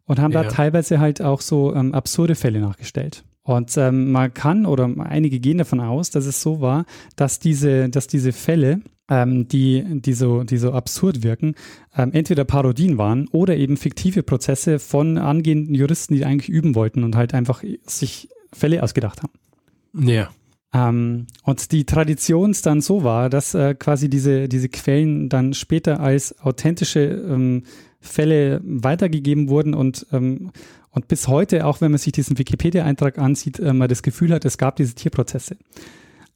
[0.06, 0.48] Und haben da Ja.
[0.48, 3.24] teilweise halt auch so ähm, absurde Fälle nachgestellt.
[3.42, 6.84] Und ähm, man kann oder einige gehen davon aus, dass es so war,
[7.16, 11.54] dass diese, dass diese Fälle, ähm, die, die, so, die so absurd wirken,
[11.96, 17.04] ähm, entweder Parodien waren oder eben fiktive Prozesse von angehenden Juristen, die eigentlich üben wollten
[17.04, 19.32] und halt einfach sich Fälle ausgedacht haben.
[20.08, 20.30] Ja.
[20.72, 25.54] Ähm, und die Tradition es dann so war, dass äh, quasi diese, diese Quellen dann
[25.54, 27.62] später als authentische ähm,
[28.00, 30.50] Fälle weitergegeben wurden und, ähm,
[30.90, 34.44] und bis heute, auch wenn man sich diesen Wikipedia-Eintrag ansieht, äh, man das Gefühl hat,
[34.44, 35.56] es gab diese Tierprozesse.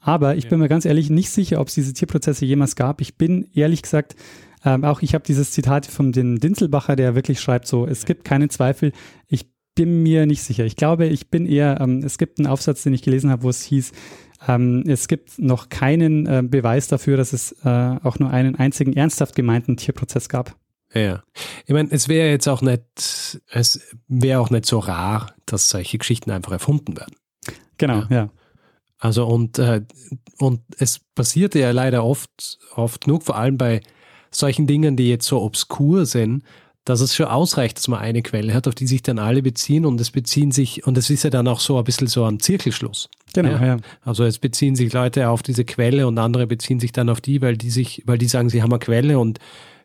[0.05, 0.51] Aber ich Ja.
[0.51, 3.01] bin mir ganz ehrlich nicht sicher, ob es diese Tierprozesse jemals gab.
[3.01, 4.17] Ich bin ehrlich gesagt,
[4.65, 8.25] ähm, auch ich habe dieses Zitat von den Dinselbacher, der wirklich schreibt so, es gibt
[8.25, 8.93] keinen Zweifel.
[9.29, 10.65] Ich bin mir nicht sicher.
[10.65, 13.49] Ich glaube, ich bin eher, ähm, es gibt einen Aufsatz, den ich gelesen habe, wo
[13.49, 13.93] es hieß,
[14.49, 17.69] ähm, es gibt noch keinen äh, Beweis dafür, dass es äh,
[18.03, 20.57] auch nur einen einzigen ernsthaft gemeinten Tierprozess gab.
[20.93, 21.23] Ja.
[21.65, 22.83] Ich meine, es wäre jetzt auch nicht,
[23.51, 27.15] es wäre auch nicht so rar, dass solche Geschichten einfach erfunden werden.
[27.79, 28.07] Genau, ja.
[28.11, 28.31] ja.
[29.03, 29.83] Also und, äh,
[30.39, 33.81] und es passiert ja leider oft, oft genug, vor allem bei
[34.31, 36.45] solchen Dingen, die jetzt so obskur sind,
[36.85, 39.87] dass es schon ausreicht, dass man eine Quelle hat, auf die sich dann alle beziehen
[39.87, 42.39] und es beziehen sich, und es ist ja dann auch so ein bisschen so ein
[42.39, 43.09] Zirkelschluss.
[43.35, 43.67] Genau, ja.
[43.67, 43.77] ja.
[44.03, 47.43] Also es beziehen sich Leute auf diese Quelle und andere beziehen sich dann auf die,
[47.43, 49.41] weil die sich, weil die sagen, sie haben eine Quelle und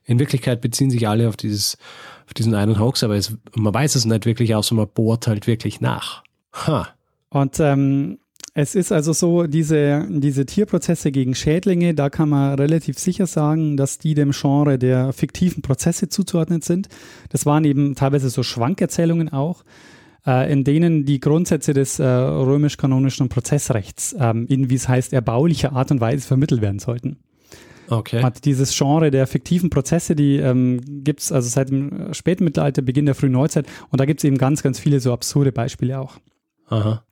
[0.05, 1.79] in Wirklichkeit beziehen sich alle auf dieses,
[2.27, 5.47] auf diesen einen Hoax, aber es, man weiß es nicht wirklich, außer man bohrt halt
[5.47, 6.23] wirklich nach.
[6.67, 6.89] Ha.
[7.29, 8.19] Und ähm,
[8.59, 13.77] es ist also so, diese, diese Tierprozesse gegen Schädlinge, da kann man relativ sicher sagen,
[13.77, 16.87] dass die dem Genre der fiktiven Prozesse zuzuordnen sind.
[17.29, 19.63] Das waren eben teilweise so Schwankerzählungen auch,
[20.25, 25.73] äh, in denen die Grundsätze des äh, römisch-kanonischen Prozessrechts ähm, in, wie es heißt, erbaulicher
[25.73, 27.17] Art und Weise vermittelt werden sollten.
[27.89, 28.23] Okay.
[28.23, 32.81] Hat dieses Genre der fiktiven Prozesse, die ähm, gibt es also seit dem späten Mittelalter,
[32.81, 35.99] Beginn der frühen Neuzeit und da gibt es eben ganz, ganz viele so absurde Beispiele
[35.99, 36.17] auch.
[36.69, 37.03] Aha.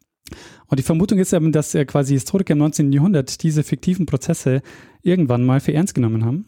[0.68, 2.92] Und die Vermutung ist eben, dass äh, quasi Historiker im 19.
[2.92, 4.62] Jahrhundert diese fiktiven Prozesse
[5.02, 6.46] irgendwann mal für ernst genommen haben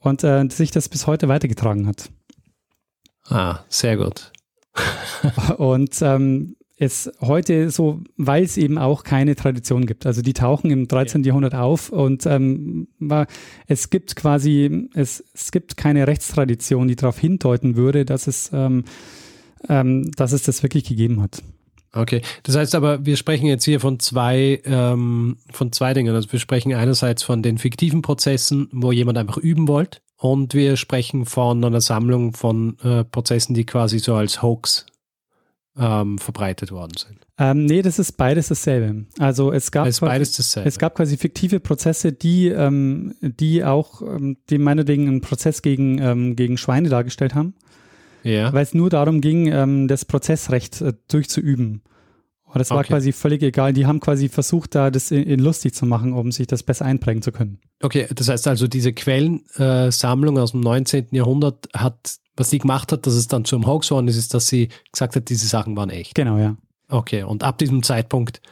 [0.00, 2.10] und äh, sich das bis heute weitergetragen hat.
[3.28, 4.32] Ah, sehr gut.
[5.58, 10.04] und ähm, es heute so, weil es eben auch keine Tradition gibt.
[10.04, 11.22] Also die tauchen im 13.
[11.22, 11.28] Ja.
[11.28, 12.88] Jahrhundert auf und ähm,
[13.68, 18.84] es gibt quasi, es, es gibt keine Rechtstradition, die darauf hindeuten würde, dass es, ähm,
[19.68, 21.42] ähm, dass es das wirklich gegeben hat.
[21.94, 26.14] Okay, das heißt aber, wir sprechen jetzt hier von zwei, ähm, von zwei Dingen.
[26.14, 30.76] Also wir sprechen einerseits von den fiktiven Prozessen, wo jemand einfach üben wollte, und wir
[30.76, 34.86] sprechen von einer Sammlung von äh, Prozessen, die quasi so als Hoax
[35.76, 37.18] ähm, verbreitet worden sind.
[37.38, 39.06] Ähm, nee, das ist beides dasselbe.
[39.18, 39.86] Also es gab,
[40.36, 40.68] dasselbe.
[40.68, 45.98] es gab quasi fiktive Prozesse, die, ähm, die auch, ähm, die meinetwegen einen Prozess gegen,
[45.98, 47.54] ähm, gegen Schweine dargestellt haben
[48.22, 48.52] ja.
[48.52, 51.82] weil es nur darum ging, ähm, das Prozessrecht äh, durchzuüben.
[52.44, 52.88] Und das war okay.
[52.88, 53.72] quasi völlig egal.
[53.72, 56.84] Die haben quasi versucht, da das in, in, lustig zu machen, um sich das besser
[56.84, 57.60] einprägen zu können.
[57.82, 61.08] Okay, das heißt also, diese Quellensammlung äh, aus dem 19.
[61.12, 64.48] Jahrhundert hat, was sie gemacht hat, dass es dann zum Hoax geworden ist, ist, dass
[64.48, 66.14] sie gesagt hat, diese Sachen waren echt.
[66.14, 66.56] Genau, ja.
[66.88, 68.42] Okay, und ab diesem Zeitpunkt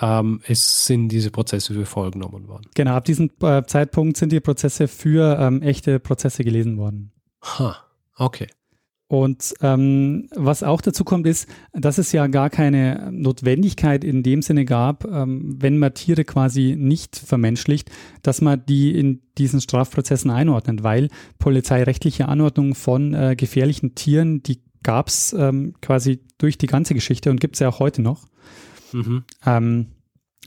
[0.00, 2.70] ähm, es sind diese Prozesse für voll genommen worden.
[2.74, 7.12] Genau, ab diesem äh, Zeitpunkt sind die Prozesse für ähm, echte Prozesse gelesen worden.
[7.42, 7.76] Ha,
[8.16, 8.48] okay.
[9.08, 14.42] Und ähm, was auch dazu kommt, ist, dass es ja gar keine Notwendigkeit in dem
[14.42, 17.90] Sinne gab, ähm, wenn man Tiere quasi nicht vermenschlicht,
[18.22, 24.60] dass man die in diesen Strafprozessen einordnet, weil polizeirechtliche Anordnung von äh, gefährlichen Tieren, die
[24.82, 28.26] gab es ähm, quasi durch die ganze Geschichte und gibt es ja auch heute noch.
[28.92, 29.24] Mhm.
[29.46, 29.86] Ähm,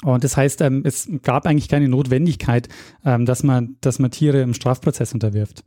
[0.04, 2.70] und das heißt, ähm, es gab eigentlich keine Notwendigkeit,
[3.06, 5.64] ähm, dass man, dass man Tiere im Strafprozess unterwirft.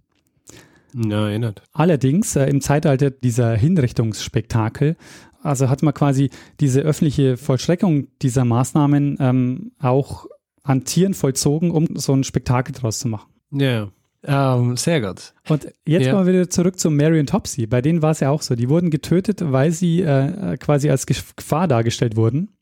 [0.95, 1.63] Ja, erinnert.
[1.73, 4.97] Allerdings äh, im Zeitalter dieser Hinrichtungsspektakel,
[5.43, 6.31] also hat man quasi
[6.61, 10.27] diese öffentliche Vollstreckung dieser Maßnahmen ähm, auch
[10.63, 13.31] an Tieren vollzogen, um so ein Spektakel draus zu machen.
[13.51, 13.89] Ja.
[14.27, 15.35] Um, sehr gut.
[15.51, 16.15] Und jetzt ja.
[16.15, 17.67] mal wieder zurück zu Mary und Topsy.
[17.67, 18.55] Bei denen war es ja auch so.
[18.55, 22.54] Die wurden getötet, weil sie äh, quasi als Gefahr dargestellt wurden.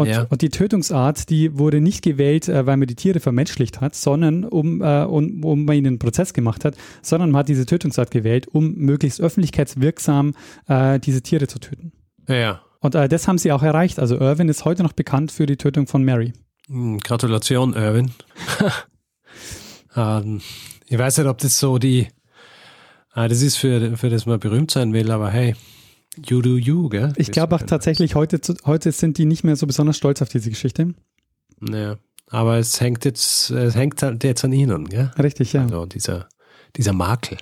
[0.00, 0.26] Und, ja.
[0.28, 4.44] und, die Tötungsart, die wurde nicht gewählt, äh, weil man die Tiere vermenschlicht hat, sondern
[4.44, 8.10] um, äh, um, um man ihnen einen Prozess gemacht hat, sondern man hat diese Tötungsart
[8.10, 10.34] gewählt, um möglichst öffentlichkeitswirksam
[10.66, 11.92] äh, diese Tiere zu töten.
[12.28, 12.60] Ja.
[12.80, 13.98] Und äh, das haben sie auch erreicht.
[13.98, 16.32] Also Irwin ist heute noch bekannt für die Tötung von Mary.
[16.68, 18.12] Hm, Gratulation, Irwin.
[19.96, 20.40] ähm,
[20.86, 22.08] ich weiß nicht, ob das so die,
[23.12, 25.54] ah, das ist für, für das man berühmt sein will, aber hey,
[26.26, 27.12] You do you, gell?
[27.16, 30.50] Ich glaube auch tatsächlich, heute, heute sind die nicht mehr so besonders stolz auf diese
[30.50, 30.94] Geschichte.
[31.60, 31.96] Ja,
[32.28, 35.10] aber es hängt jetzt, es hängt halt jetzt an ihnen, gell?
[35.18, 35.62] Richtig, ja.
[35.62, 36.28] Also dieser,
[36.76, 37.38] dieser Makel.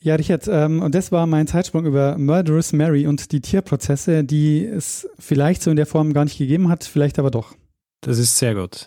[0.00, 4.64] Ja, Richard, ähm, und das war mein Zeitsprung über Murderous Mary und die Tierprozesse, die
[4.64, 7.54] es vielleicht so in der Form gar nicht gegeben hat, vielleicht aber doch.
[8.00, 8.86] Das ist sehr gut.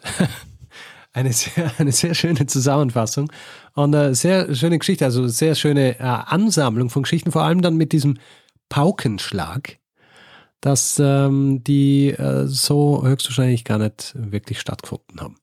[1.13, 3.31] eine, sehr, eine sehr schöne Zusammenfassung
[3.73, 7.75] und eine sehr schöne Geschichte, also sehr schöne äh, Ansammlung von Geschichten, vor allem dann
[7.75, 8.17] mit diesem
[8.71, 9.79] Paukenschlag,
[10.61, 15.35] dass ähm, die äh, so höchstwahrscheinlich gar nicht wirklich stattgefunden haben.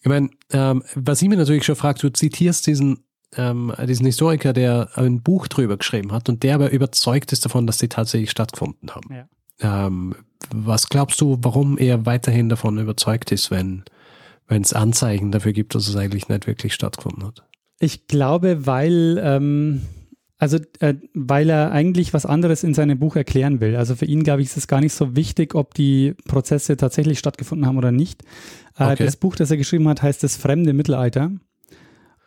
[0.00, 3.04] Ich meine, ähm, was ich mir natürlich schon fragt, du zitierst diesen,
[3.36, 7.68] ähm, diesen Historiker, der ein Buch drüber geschrieben hat und der aber überzeugt ist davon,
[7.68, 9.14] dass sie tatsächlich stattgefunden haben.
[9.14, 9.86] Ja.
[9.86, 10.16] Ähm,
[10.50, 13.84] was glaubst du, warum er weiterhin davon überzeugt ist, wenn
[14.48, 17.44] es Anzeichen dafür gibt, dass es eigentlich nicht wirklich stattgefunden hat?
[17.78, 19.82] Ich glaube, weil ähm,
[20.42, 23.76] Also, äh, weil er eigentlich was anderes in seinem Buch erklären will.
[23.76, 27.18] Also für ihn, glaube ich, ist es gar nicht so wichtig, ob die Prozesse tatsächlich
[27.18, 28.22] stattgefunden haben oder nicht.
[28.78, 29.04] Äh, Okay.
[29.04, 31.30] Das Buch, das er geschrieben hat, heißt Das fremde Mittelalter.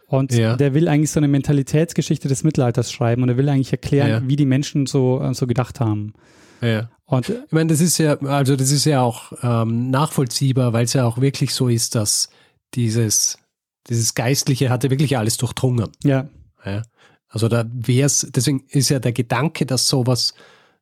[0.08, 0.56] Und Ja.
[0.56, 4.22] der will eigentlich so eine Mentalitätsgeschichte des Mittelalters schreiben und er will eigentlich erklären, Ja.
[4.28, 6.14] wie die Menschen so, äh, so gedacht haben.
[6.62, 6.92] Ja.
[7.06, 10.86] Und äh, Ich meine, das ist ja, also das ist ja auch ähm, nachvollziehbar, weil
[10.86, 12.30] es ja auch wirklich so ist, dass
[12.76, 13.40] dieses,
[13.90, 15.90] dieses Geistliche hatte wirklich alles durchdrungen.
[16.04, 16.28] ja,
[16.64, 16.84] Ja.
[17.34, 20.36] Also da wäre es, deswegen ist ja der Gedanke, dass sowas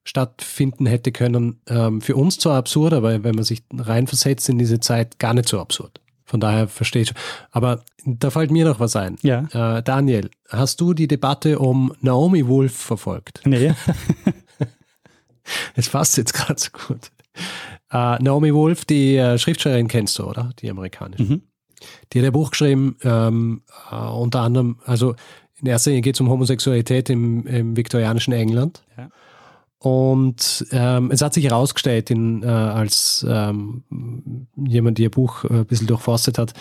[0.03, 4.79] stattfinden hätte können, ähm, für uns zwar absurd, aber wenn man sich reinversetzt in diese
[4.81, 6.01] Zeit, gar nicht so absurd.
[6.25, 7.13] Von daher verstehe ich.
[7.51, 9.17] Aber da fällt mir noch was ein.
[9.21, 13.41] ja, Äh, Daniel, hast du die Debatte um Naomi Wolf verfolgt?
[13.45, 13.73] nee,
[15.75, 17.11] Es passt jetzt gerade so gut.
[17.91, 20.51] Äh, Naomi Wolf, die äh, Schriftstellerin kennst du, oder?
[20.59, 21.23] Die amerikanische.
[21.23, 21.41] Mhm.
[22.13, 25.15] Die hat ein Buch geschrieben, ähm, äh, unter anderem, also
[25.61, 28.83] in erster Linie geht es um Homosexualität im, im viktorianischen England.
[28.97, 29.09] Ja.
[29.79, 33.83] Und ähm, es hat sich herausgestellt, in, äh, als ähm,
[34.55, 36.53] jemand, ihr Buch äh, ein bisschen durchforstet hat,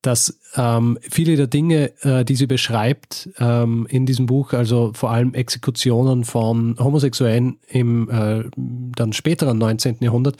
[0.00, 5.10] dass ähm, viele der Dinge, äh, die sie beschreibt ähm, in diesem Buch, also vor
[5.10, 9.98] allem Exekutionen von Homosexuellen im äh, dann späteren 19.
[10.00, 10.36] Jahrhundert,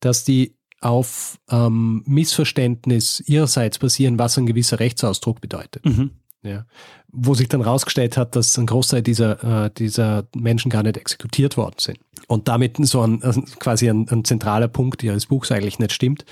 [0.00, 5.84] dass die auf ähm, Missverständnis ihrerseits basieren, was ein gewisser Rechtsausdruck bedeutet.
[5.84, 6.10] mhm.
[6.44, 6.66] Ja.
[7.10, 11.56] Wo sich dann rausgestellt hat, dass ein Großteil dieser, äh, dieser Menschen gar nicht exekutiert
[11.56, 11.98] worden sind.
[12.28, 16.24] Und damit so ein, ein quasi ein, ein zentraler Punkt ihres Buchs eigentlich nicht stimmt.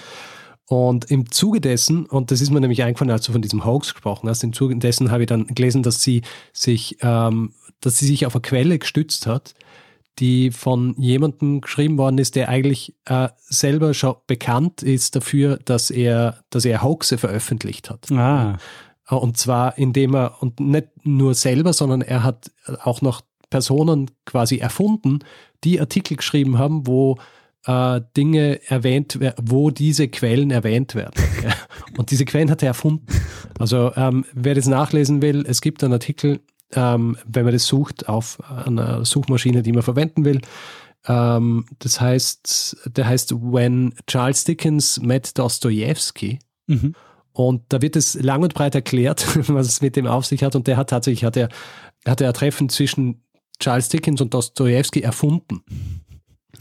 [0.67, 3.93] Und im Zuge dessen, und das ist mir nämlich eingefallen, als du von diesem Hoax
[3.93, 8.07] gesprochen hast, im Zuge dessen habe ich dann gelesen, dass sie sich, ähm, dass sie
[8.07, 9.55] sich auf eine Quelle gestützt hat,
[10.19, 15.91] die von jemandem geschrieben worden ist, der eigentlich äh, selber schon bekannt ist dafür, dass
[15.91, 18.11] er, dass er Hoaxe veröffentlicht hat.
[18.13, 18.59] Ah,
[19.17, 22.51] Und zwar indem er, und nicht nur selber, sondern er hat
[22.83, 25.21] auch noch Personen quasi erfunden,
[25.65, 27.19] die Artikel geschrieben haben, wo
[27.67, 31.23] äh, Dinge erwähnt werden, wo diese Quellen erwähnt werden.
[31.99, 33.07] Und diese Quellen hat er erfunden.
[33.59, 36.41] Also ähm, wer das nachlesen will, es gibt einen Artikel,
[36.75, 40.41] ähm, wenn man das sucht auf einer Suchmaschine, die man verwenden will.
[41.07, 46.39] Ähm, das heißt, der heißt When Charles Dickens Met Dostoevsky.
[46.67, 46.95] mhm.
[47.33, 50.55] Und da wird es lang und breit erklärt, was es mit dem auf sich hat.
[50.57, 51.49] Und der hat tatsächlich, hat er,
[52.07, 53.23] hat er ein Treffen zwischen
[53.59, 55.63] Charles Dickens und Dostoevsky erfunden.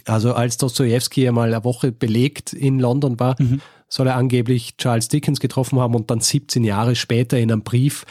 [0.05, 3.61] Also als Dostoevsky einmal eine Woche belegt in London war, Mhm.
[3.87, 8.05] soll er angeblich Charles Dickens getroffen haben und dann 17 Jahre später in einem Brief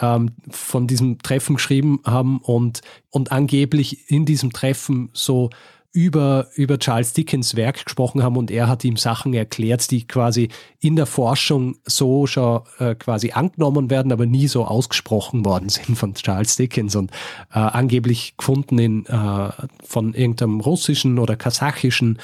[0.00, 5.50] ähm, von diesem Treffen geschrieben haben und, und angeblich in diesem Treffen so
[5.96, 10.50] über, über Charles Dickens Werk gesprochen haben und er hat ihm Sachen erklärt, die quasi
[10.78, 15.96] in der Forschung so schon äh, quasi angenommen werden, aber nie so ausgesprochen worden sind
[15.96, 17.10] von Charles Dickens und
[17.50, 19.48] äh, angeblich gefunden in, äh,
[19.82, 22.18] von irgendeinem russischen oder kasachischen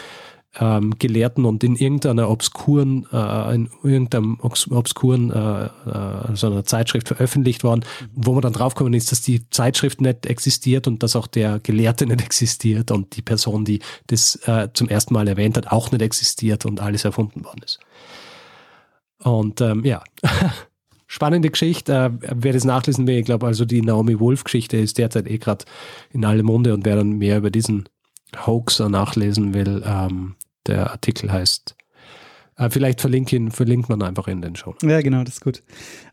[0.59, 6.65] ähm, Gelehrten und in irgendeiner obskuren, äh, in irgendeinem obs obskuren, äh, äh, so einer
[6.65, 7.85] Zeitschrift veröffentlicht worden,
[8.15, 12.07] wo man dann draufgekommen ist, dass die Zeitschrift nicht existiert und dass auch der Gelehrte
[12.07, 16.03] nicht existiert und die Person, die das äh, zum ersten Mal erwähnt hat, auch nicht
[16.03, 17.81] existiert und alles erfunden worden ist.
[19.23, 20.03] Und ähm, ja,
[21.07, 22.19] spannende Geschichte.
[22.21, 25.65] Äh, wer das nachlesen will, ich glaube, also die Naomi Wolf-Geschichte ist derzeit eh gerade
[26.11, 27.89] in alle Munde und wer dann mehr über diesen
[28.47, 30.35] Hoaxer nachlesen will, ähm,
[30.67, 31.77] der Artikel heißt,
[32.57, 34.75] äh, vielleicht verlinkt, ihn, verlinkt man einfach in den Show.
[34.83, 35.63] Ja, genau, das ist gut.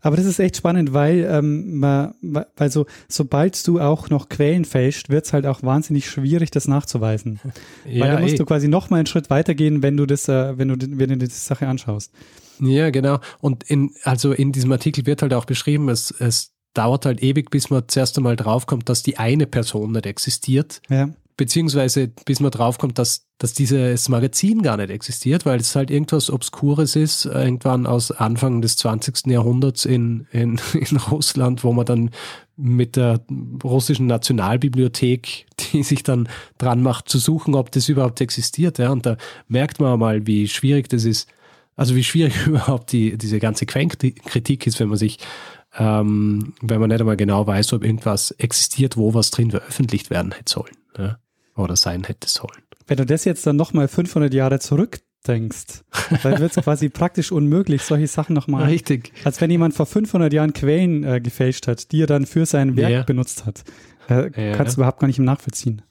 [0.01, 4.63] Aber das ist echt spannend, weil, ähm, man, weil so, sobald du auch noch Quellen
[4.63, 7.39] fälscht, wird es halt auch wahnsinnig schwierig, das nachzuweisen.
[7.85, 8.37] weil da musst eh.
[8.37, 11.17] du quasi noch mal einen Schritt weitergehen, wenn du das, äh, wenn du, wenn du
[11.17, 12.13] dir die Sache anschaust.
[12.61, 13.19] Ja, genau.
[13.39, 17.51] Und in, also in diesem Artikel wird halt auch beschrieben, es, es dauert halt ewig,
[17.51, 21.09] bis man zuerst einmal draufkommt, dass die eine Person nicht existiert, Ja,
[21.39, 26.29] beziehungsweise bis man draufkommt, dass, dass dieses Magazin gar nicht existiert, weil es halt irgendwas
[26.29, 29.27] Obskures ist, irgendwann aus Anfang des 20.
[29.27, 32.09] Jahrhunderts in, in, in Russland, wo man dann
[32.57, 33.21] mit der
[33.63, 36.27] russischen Nationalbibliothek, die sich dann
[36.57, 38.77] dran macht, zu suchen, ob das überhaupt existiert.
[38.77, 38.89] Ja?
[38.89, 39.15] Und da
[39.47, 41.29] merkt man mal, wie schwierig das ist,
[41.77, 45.19] also wie schwierig überhaupt die, diese ganze Quellenkritik ist, wenn man sich,
[45.77, 50.33] ähm, wenn man nicht einmal genau weiß, ob irgendwas existiert, wo was drin veröffentlicht werden
[50.33, 50.75] hätte sollen.
[50.97, 51.17] Ja?
[51.59, 52.63] Oder sein hätte sollen.
[52.87, 55.83] wenn du das jetzt dann noch mal 500 Jahre zurückdenkst,
[56.23, 59.11] dann wird es quasi praktisch unmöglich, solche Sachen noch mal Richtig.
[59.23, 62.75] Als wenn jemand vor 500 Jahren Quellen äh, gefälscht hat, die er dann für sein
[62.77, 63.03] Werk Ja.
[63.03, 63.63] benutzt hat.
[64.09, 64.55] Äh, Ja.
[64.55, 65.81] Kannst du überhaupt gar nicht nachvollziehen.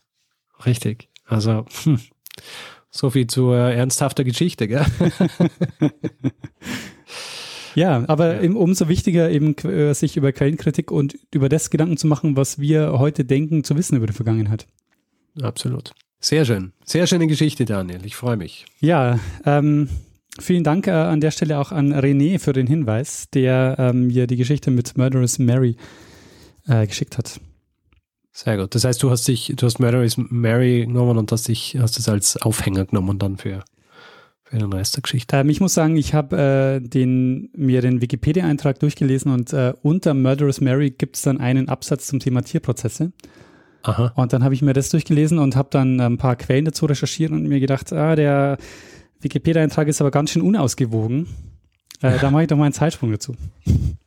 [0.66, 1.08] Richtig.
[1.26, 2.00] Also, hm.
[2.90, 4.84] so viel zu äh, ernsthafter Geschichte, gell?
[7.74, 8.50] Ja, aber ja.
[8.50, 12.98] umso wichtiger eben äh, sich über Quellenkritik und über das Gedanken zu machen, was wir
[12.98, 14.66] heute denken zu wissen über die Vergangenheit.
[15.42, 15.92] Absolut.
[16.20, 16.72] Sehr schön.
[16.84, 18.04] Sehr schöne Geschichte, Daniel.
[18.04, 18.66] Ich freue mich.
[18.80, 19.88] Ja, ähm,
[20.40, 24.26] vielen Dank äh, an der Stelle auch an René für den Hinweis, der ähm, mir
[24.26, 25.76] die Geschichte mit Murderous Mary
[26.66, 27.40] äh, geschickt hat.
[28.32, 28.74] Sehr gut.
[28.74, 32.08] Das heißt, du hast dich, du hast Murderous Mary genommen und hast dich, hast es
[32.08, 33.64] als Aufhänger genommen dann für,
[34.44, 35.36] für den Rest der Geschichte.
[35.36, 40.14] Ähm, ich muss sagen, ich habe äh, den, mir den Wikipedia-Eintrag durchgelesen und äh, unter
[40.14, 43.12] Murderous Mary gibt es dann einen Absatz zum Thema Tierprozesse.
[43.82, 44.12] Aha.
[44.16, 47.30] Und dann habe ich mir das durchgelesen und habe dann ein paar Quellen dazu recherchiert
[47.30, 48.58] und mir gedacht, ah, der
[49.20, 51.26] Wikipedia-Eintrag ist aber ganz schön unausgewogen.
[52.02, 53.34] Äh, da mache ich doch mal einen Zeitsprung dazu.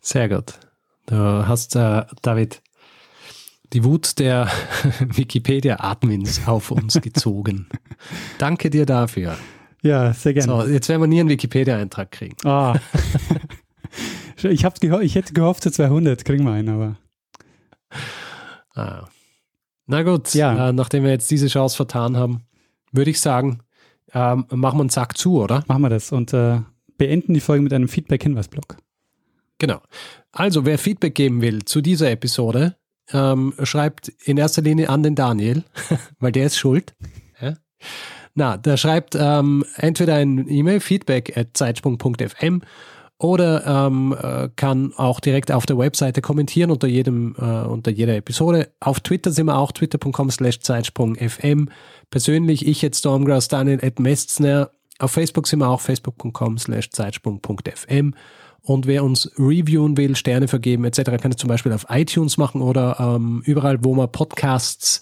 [0.02, 0.60] Sehr gut.
[1.08, 2.62] Du hast, äh, David,
[3.74, 4.50] die Wut der
[5.00, 7.68] Wikipedia-Admins auf uns gezogen.
[8.38, 9.38] Danke dir dafür.
[9.82, 10.64] Ja, sehr gerne.
[10.64, 12.36] So, jetzt werden wir nie einen Wikipedia-Eintrag kriegen.
[12.48, 12.76] Ah.
[14.38, 16.98] ich, ich hätte gehofft, zu 200 kriegen wir einen, aber.
[18.76, 19.08] Ah.
[19.92, 20.70] Na gut, ja.
[20.70, 22.44] Äh, nachdem wir jetzt diese Chance vertan haben,
[22.94, 23.60] würde ich sagen,
[24.14, 25.66] ähm, machen wir einen Sack zu, oder?
[25.68, 26.62] Machen wir das und äh,
[26.98, 28.78] beenden die Folge mit einem Feedback-Hinweis-Blog.
[29.58, 29.82] Genau.
[30.32, 32.78] Also, wer Feedback geben will zu dieser Episode,
[33.12, 35.66] ähm, schreibt in erster Linie an den Daniel,
[36.20, 36.96] weil der ist schuld.
[37.42, 37.56] Ja?
[38.34, 42.62] Na, der schreibt ähm, entweder ein E-Mail, feedback at zeitsprung.fm
[43.22, 48.16] oder ähm, äh, kann auch direkt auf der Webseite kommentieren unter jedem äh, unter jeder
[48.16, 48.70] Episode.
[48.80, 51.68] Auf Twitter sind wir auch twitter.com slash zeitsprungfm.
[52.10, 54.72] Persönlich ich jetzt Stormgrass Daniel at Mestner.
[54.98, 58.16] Auf Facebook sind wir auch facebook.com slash zeitsprung.fm.
[58.64, 62.62] Und wer uns reviewen will, Sterne vergeben etc., kann es zum Beispiel auf iTunes machen
[62.62, 65.02] oder ähm, überall, wo man Podcasts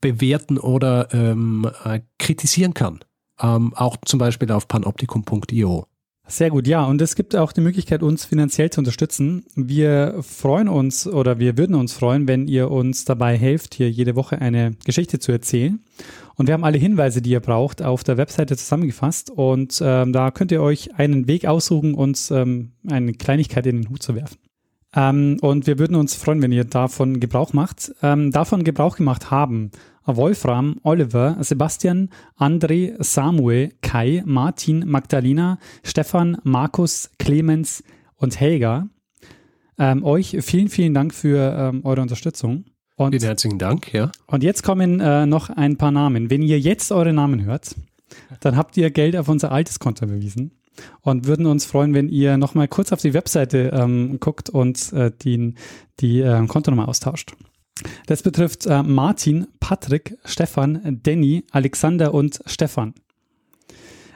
[0.00, 3.00] bewerten oder ähm, äh, kritisieren kann.
[3.40, 5.86] Ähm, auch zum Beispiel auf panoptikum.io.
[6.30, 6.84] Sehr gut, ja.
[6.84, 9.46] Und es gibt auch die Möglichkeit, uns finanziell zu unterstützen.
[9.54, 14.14] Wir freuen uns oder wir würden uns freuen, wenn ihr uns dabei helft, hier jede
[14.14, 15.80] Woche eine Geschichte zu erzählen.
[16.34, 19.30] Und wir haben alle Hinweise, die ihr braucht, auf der Webseite zusammengefasst.
[19.30, 23.90] Und ähm, da könnt ihr euch einen Weg aussuchen, uns ähm, eine Kleinigkeit in den
[23.90, 24.36] Hut zu werfen.
[24.94, 27.92] Ähm, und wir würden uns freuen, wenn ihr davon Gebrauch macht.
[28.02, 29.70] Ähm, davon Gebrauch gemacht haben
[30.16, 37.82] Wolfram, Oliver, Sebastian, André, Samuel, Kai, Martin, Magdalena, Stefan, Markus, Clemens
[38.16, 38.88] und Helga.
[39.78, 42.64] Ähm, euch vielen, vielen Dank für ähm, eure Unterstützung.
[42.96, 44.10] Und, vielen herzlichen Dank, ja.
[44.26, 46.30] Und jetzt kommen äh, noch ein paar Namen.
[46.30, 47.76] Wenn ihr jetzt eure Namen hört,
[48.40, 50.52] dann habt ihr Geld auf unser altes Konto überwiesen
[51.00, 55.12] und würden uns freuen, wenn ihr nochmal kurz auf die Webseite ähm, guckt und äh,
[55.22, 55.54] die,
[56.00, 57.34] die äh, Kontonummer austauscht.
[58.06, 62.94] Das betrifft äh, Martin, Patrick, Stefan, Danny, Alexander und Stefan.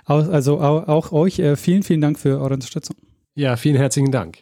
[0.04, 2.96] Also auch, auch euch äh, vielen, vielen Dank für eure Unterstützung.
[3.34, 4.38] Ja, vielen herzlichen Dank.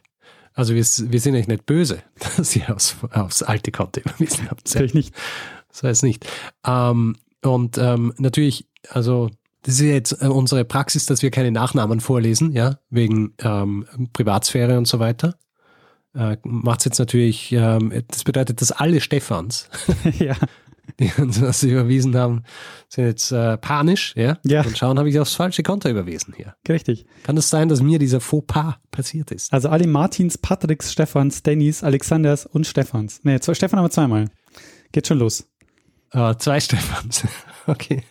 [0.54, 2.02] Also wir, wir sind euch nicht böse,
[2.36, 4.66] dass ihr aufs, aufs alte Konto überwiesen habt.
[4.66, 5.14] Natürlich nicht.
[5.68, 6.26] Das heißt nicht.
[6.66, 9.30] Ähm, und ähm, natürlich, also
[9.62, 14.78] das ist jetzt äh, unsere Praxis, dass wir keine Nachnamen vorlesen, ja, wegen ähm, Privatsphäre
[14.78, 15.36] und so weiter
[16.14, 19.68] äh, macht es jetzt natürlich, ähm, das bedeutet, dass alle Stefans,
[20.18, 20.34] ja.
[20.98, 22.42] die uns das überwiesen haben,
[22.88, 24.38] sind jetzt äh, panisch, ja?
[24.44, 24.62] ja.
[24.64, 26.54] Und schauen, habe ich aufs falsche Konto überwiesen hier.
[26.68, 27.06] Richtig.
[27.22, 29.52] Kann es das sein, dass mir dieser Fauxpas passiert ist?
[29.52, 33.20] Also alle Martins, Patricks, Stefans, Dannys, Alexanders und Stefans.
[33.22, 34.26] Nee, zwei, Stefan aber zweimal.
[34.92, 35.48] Geht schon los.
[36.12, 37.24] Uh, zwei Stefans.
[37.66, 38.02] okay.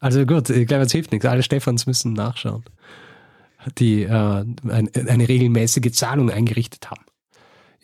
[0.00, 1.26] Also gut, ich glaube, es hilft nichts.
[1.26, 2.64] Alle Stefans müssen nachschauen,
[3.78, 7.05] die äh, ein, eine regelmäßige Zahlung eingerichtet haben.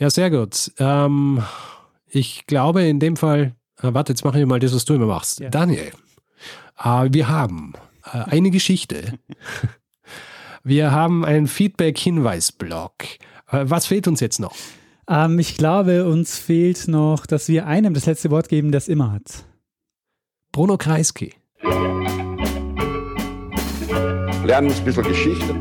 [0.03, 0.73] Ja, sehr gut.
[0.79, 1.45] Ähm,
[2.09, 5.07] ich glaube in dem Fall, äh, warte, jetzt machen wir mal das, was du immer
[5.07, 5.39] machst.
[5.39, 5.49] Ja.
[5.49, 5.93] Daniel,
[6.83, 7.75] äh, wir haben
[8.13, 9.17] äh, eine Geschichte.
[10.65, 12.93] wir haben einen Feedback-Hinweis-Blog.
[13.53, 14.57] Äh, was fehlt uns jetzt noch?
[15.09, 19.13] Ähm, ich glaube, uns fehlt noch, dass wir einem das letzte Wort geben, das immer
[19.13, 19.45] hat.
[20.51, 21.33] Bruno Kreisky.
[24.45, 25.55] Lernen ein bisschen Geschichte.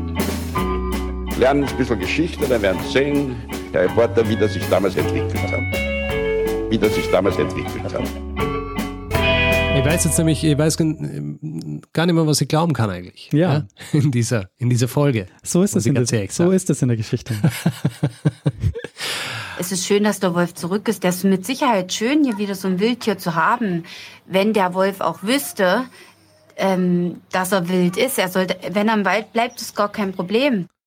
[1.38, 3.36] Lernen ein bisschen Geschichte, dann werden Sie sehen,
[3.80, 6.70] Reporter, wie das sich damals entwickelt hat.
[6.70, 8.02] Wie das sich damals entwickelt hat.
[9.74, 13.30] Ich weiß jetzt nämlich, ich weiß gar nicht mehr, was ich glauben kann eigentlich.
[13.32, 13.52] Ja.
[13.52, 13.66] ja?
[13.92, 15.26] In dieser, in dieser Folge.
[15.42, 17.34] So ist es in, der, so ist es in der Geschichte.
[19.58, 21.04] es ist schön, dass der Wolf zurück ist.
[21.04, 23.84] Das ist mit Sicherheit schön, hier wieder so ein Wildtier zu haben.
[24.26, 25.84] Wenn der Wolf auch wüsste,
[26.56, 30.12] ähm, dass er wild ist, er sollte, wenn er im Wald bleibt, ist gar kein
[30.12, 30.68] Problem.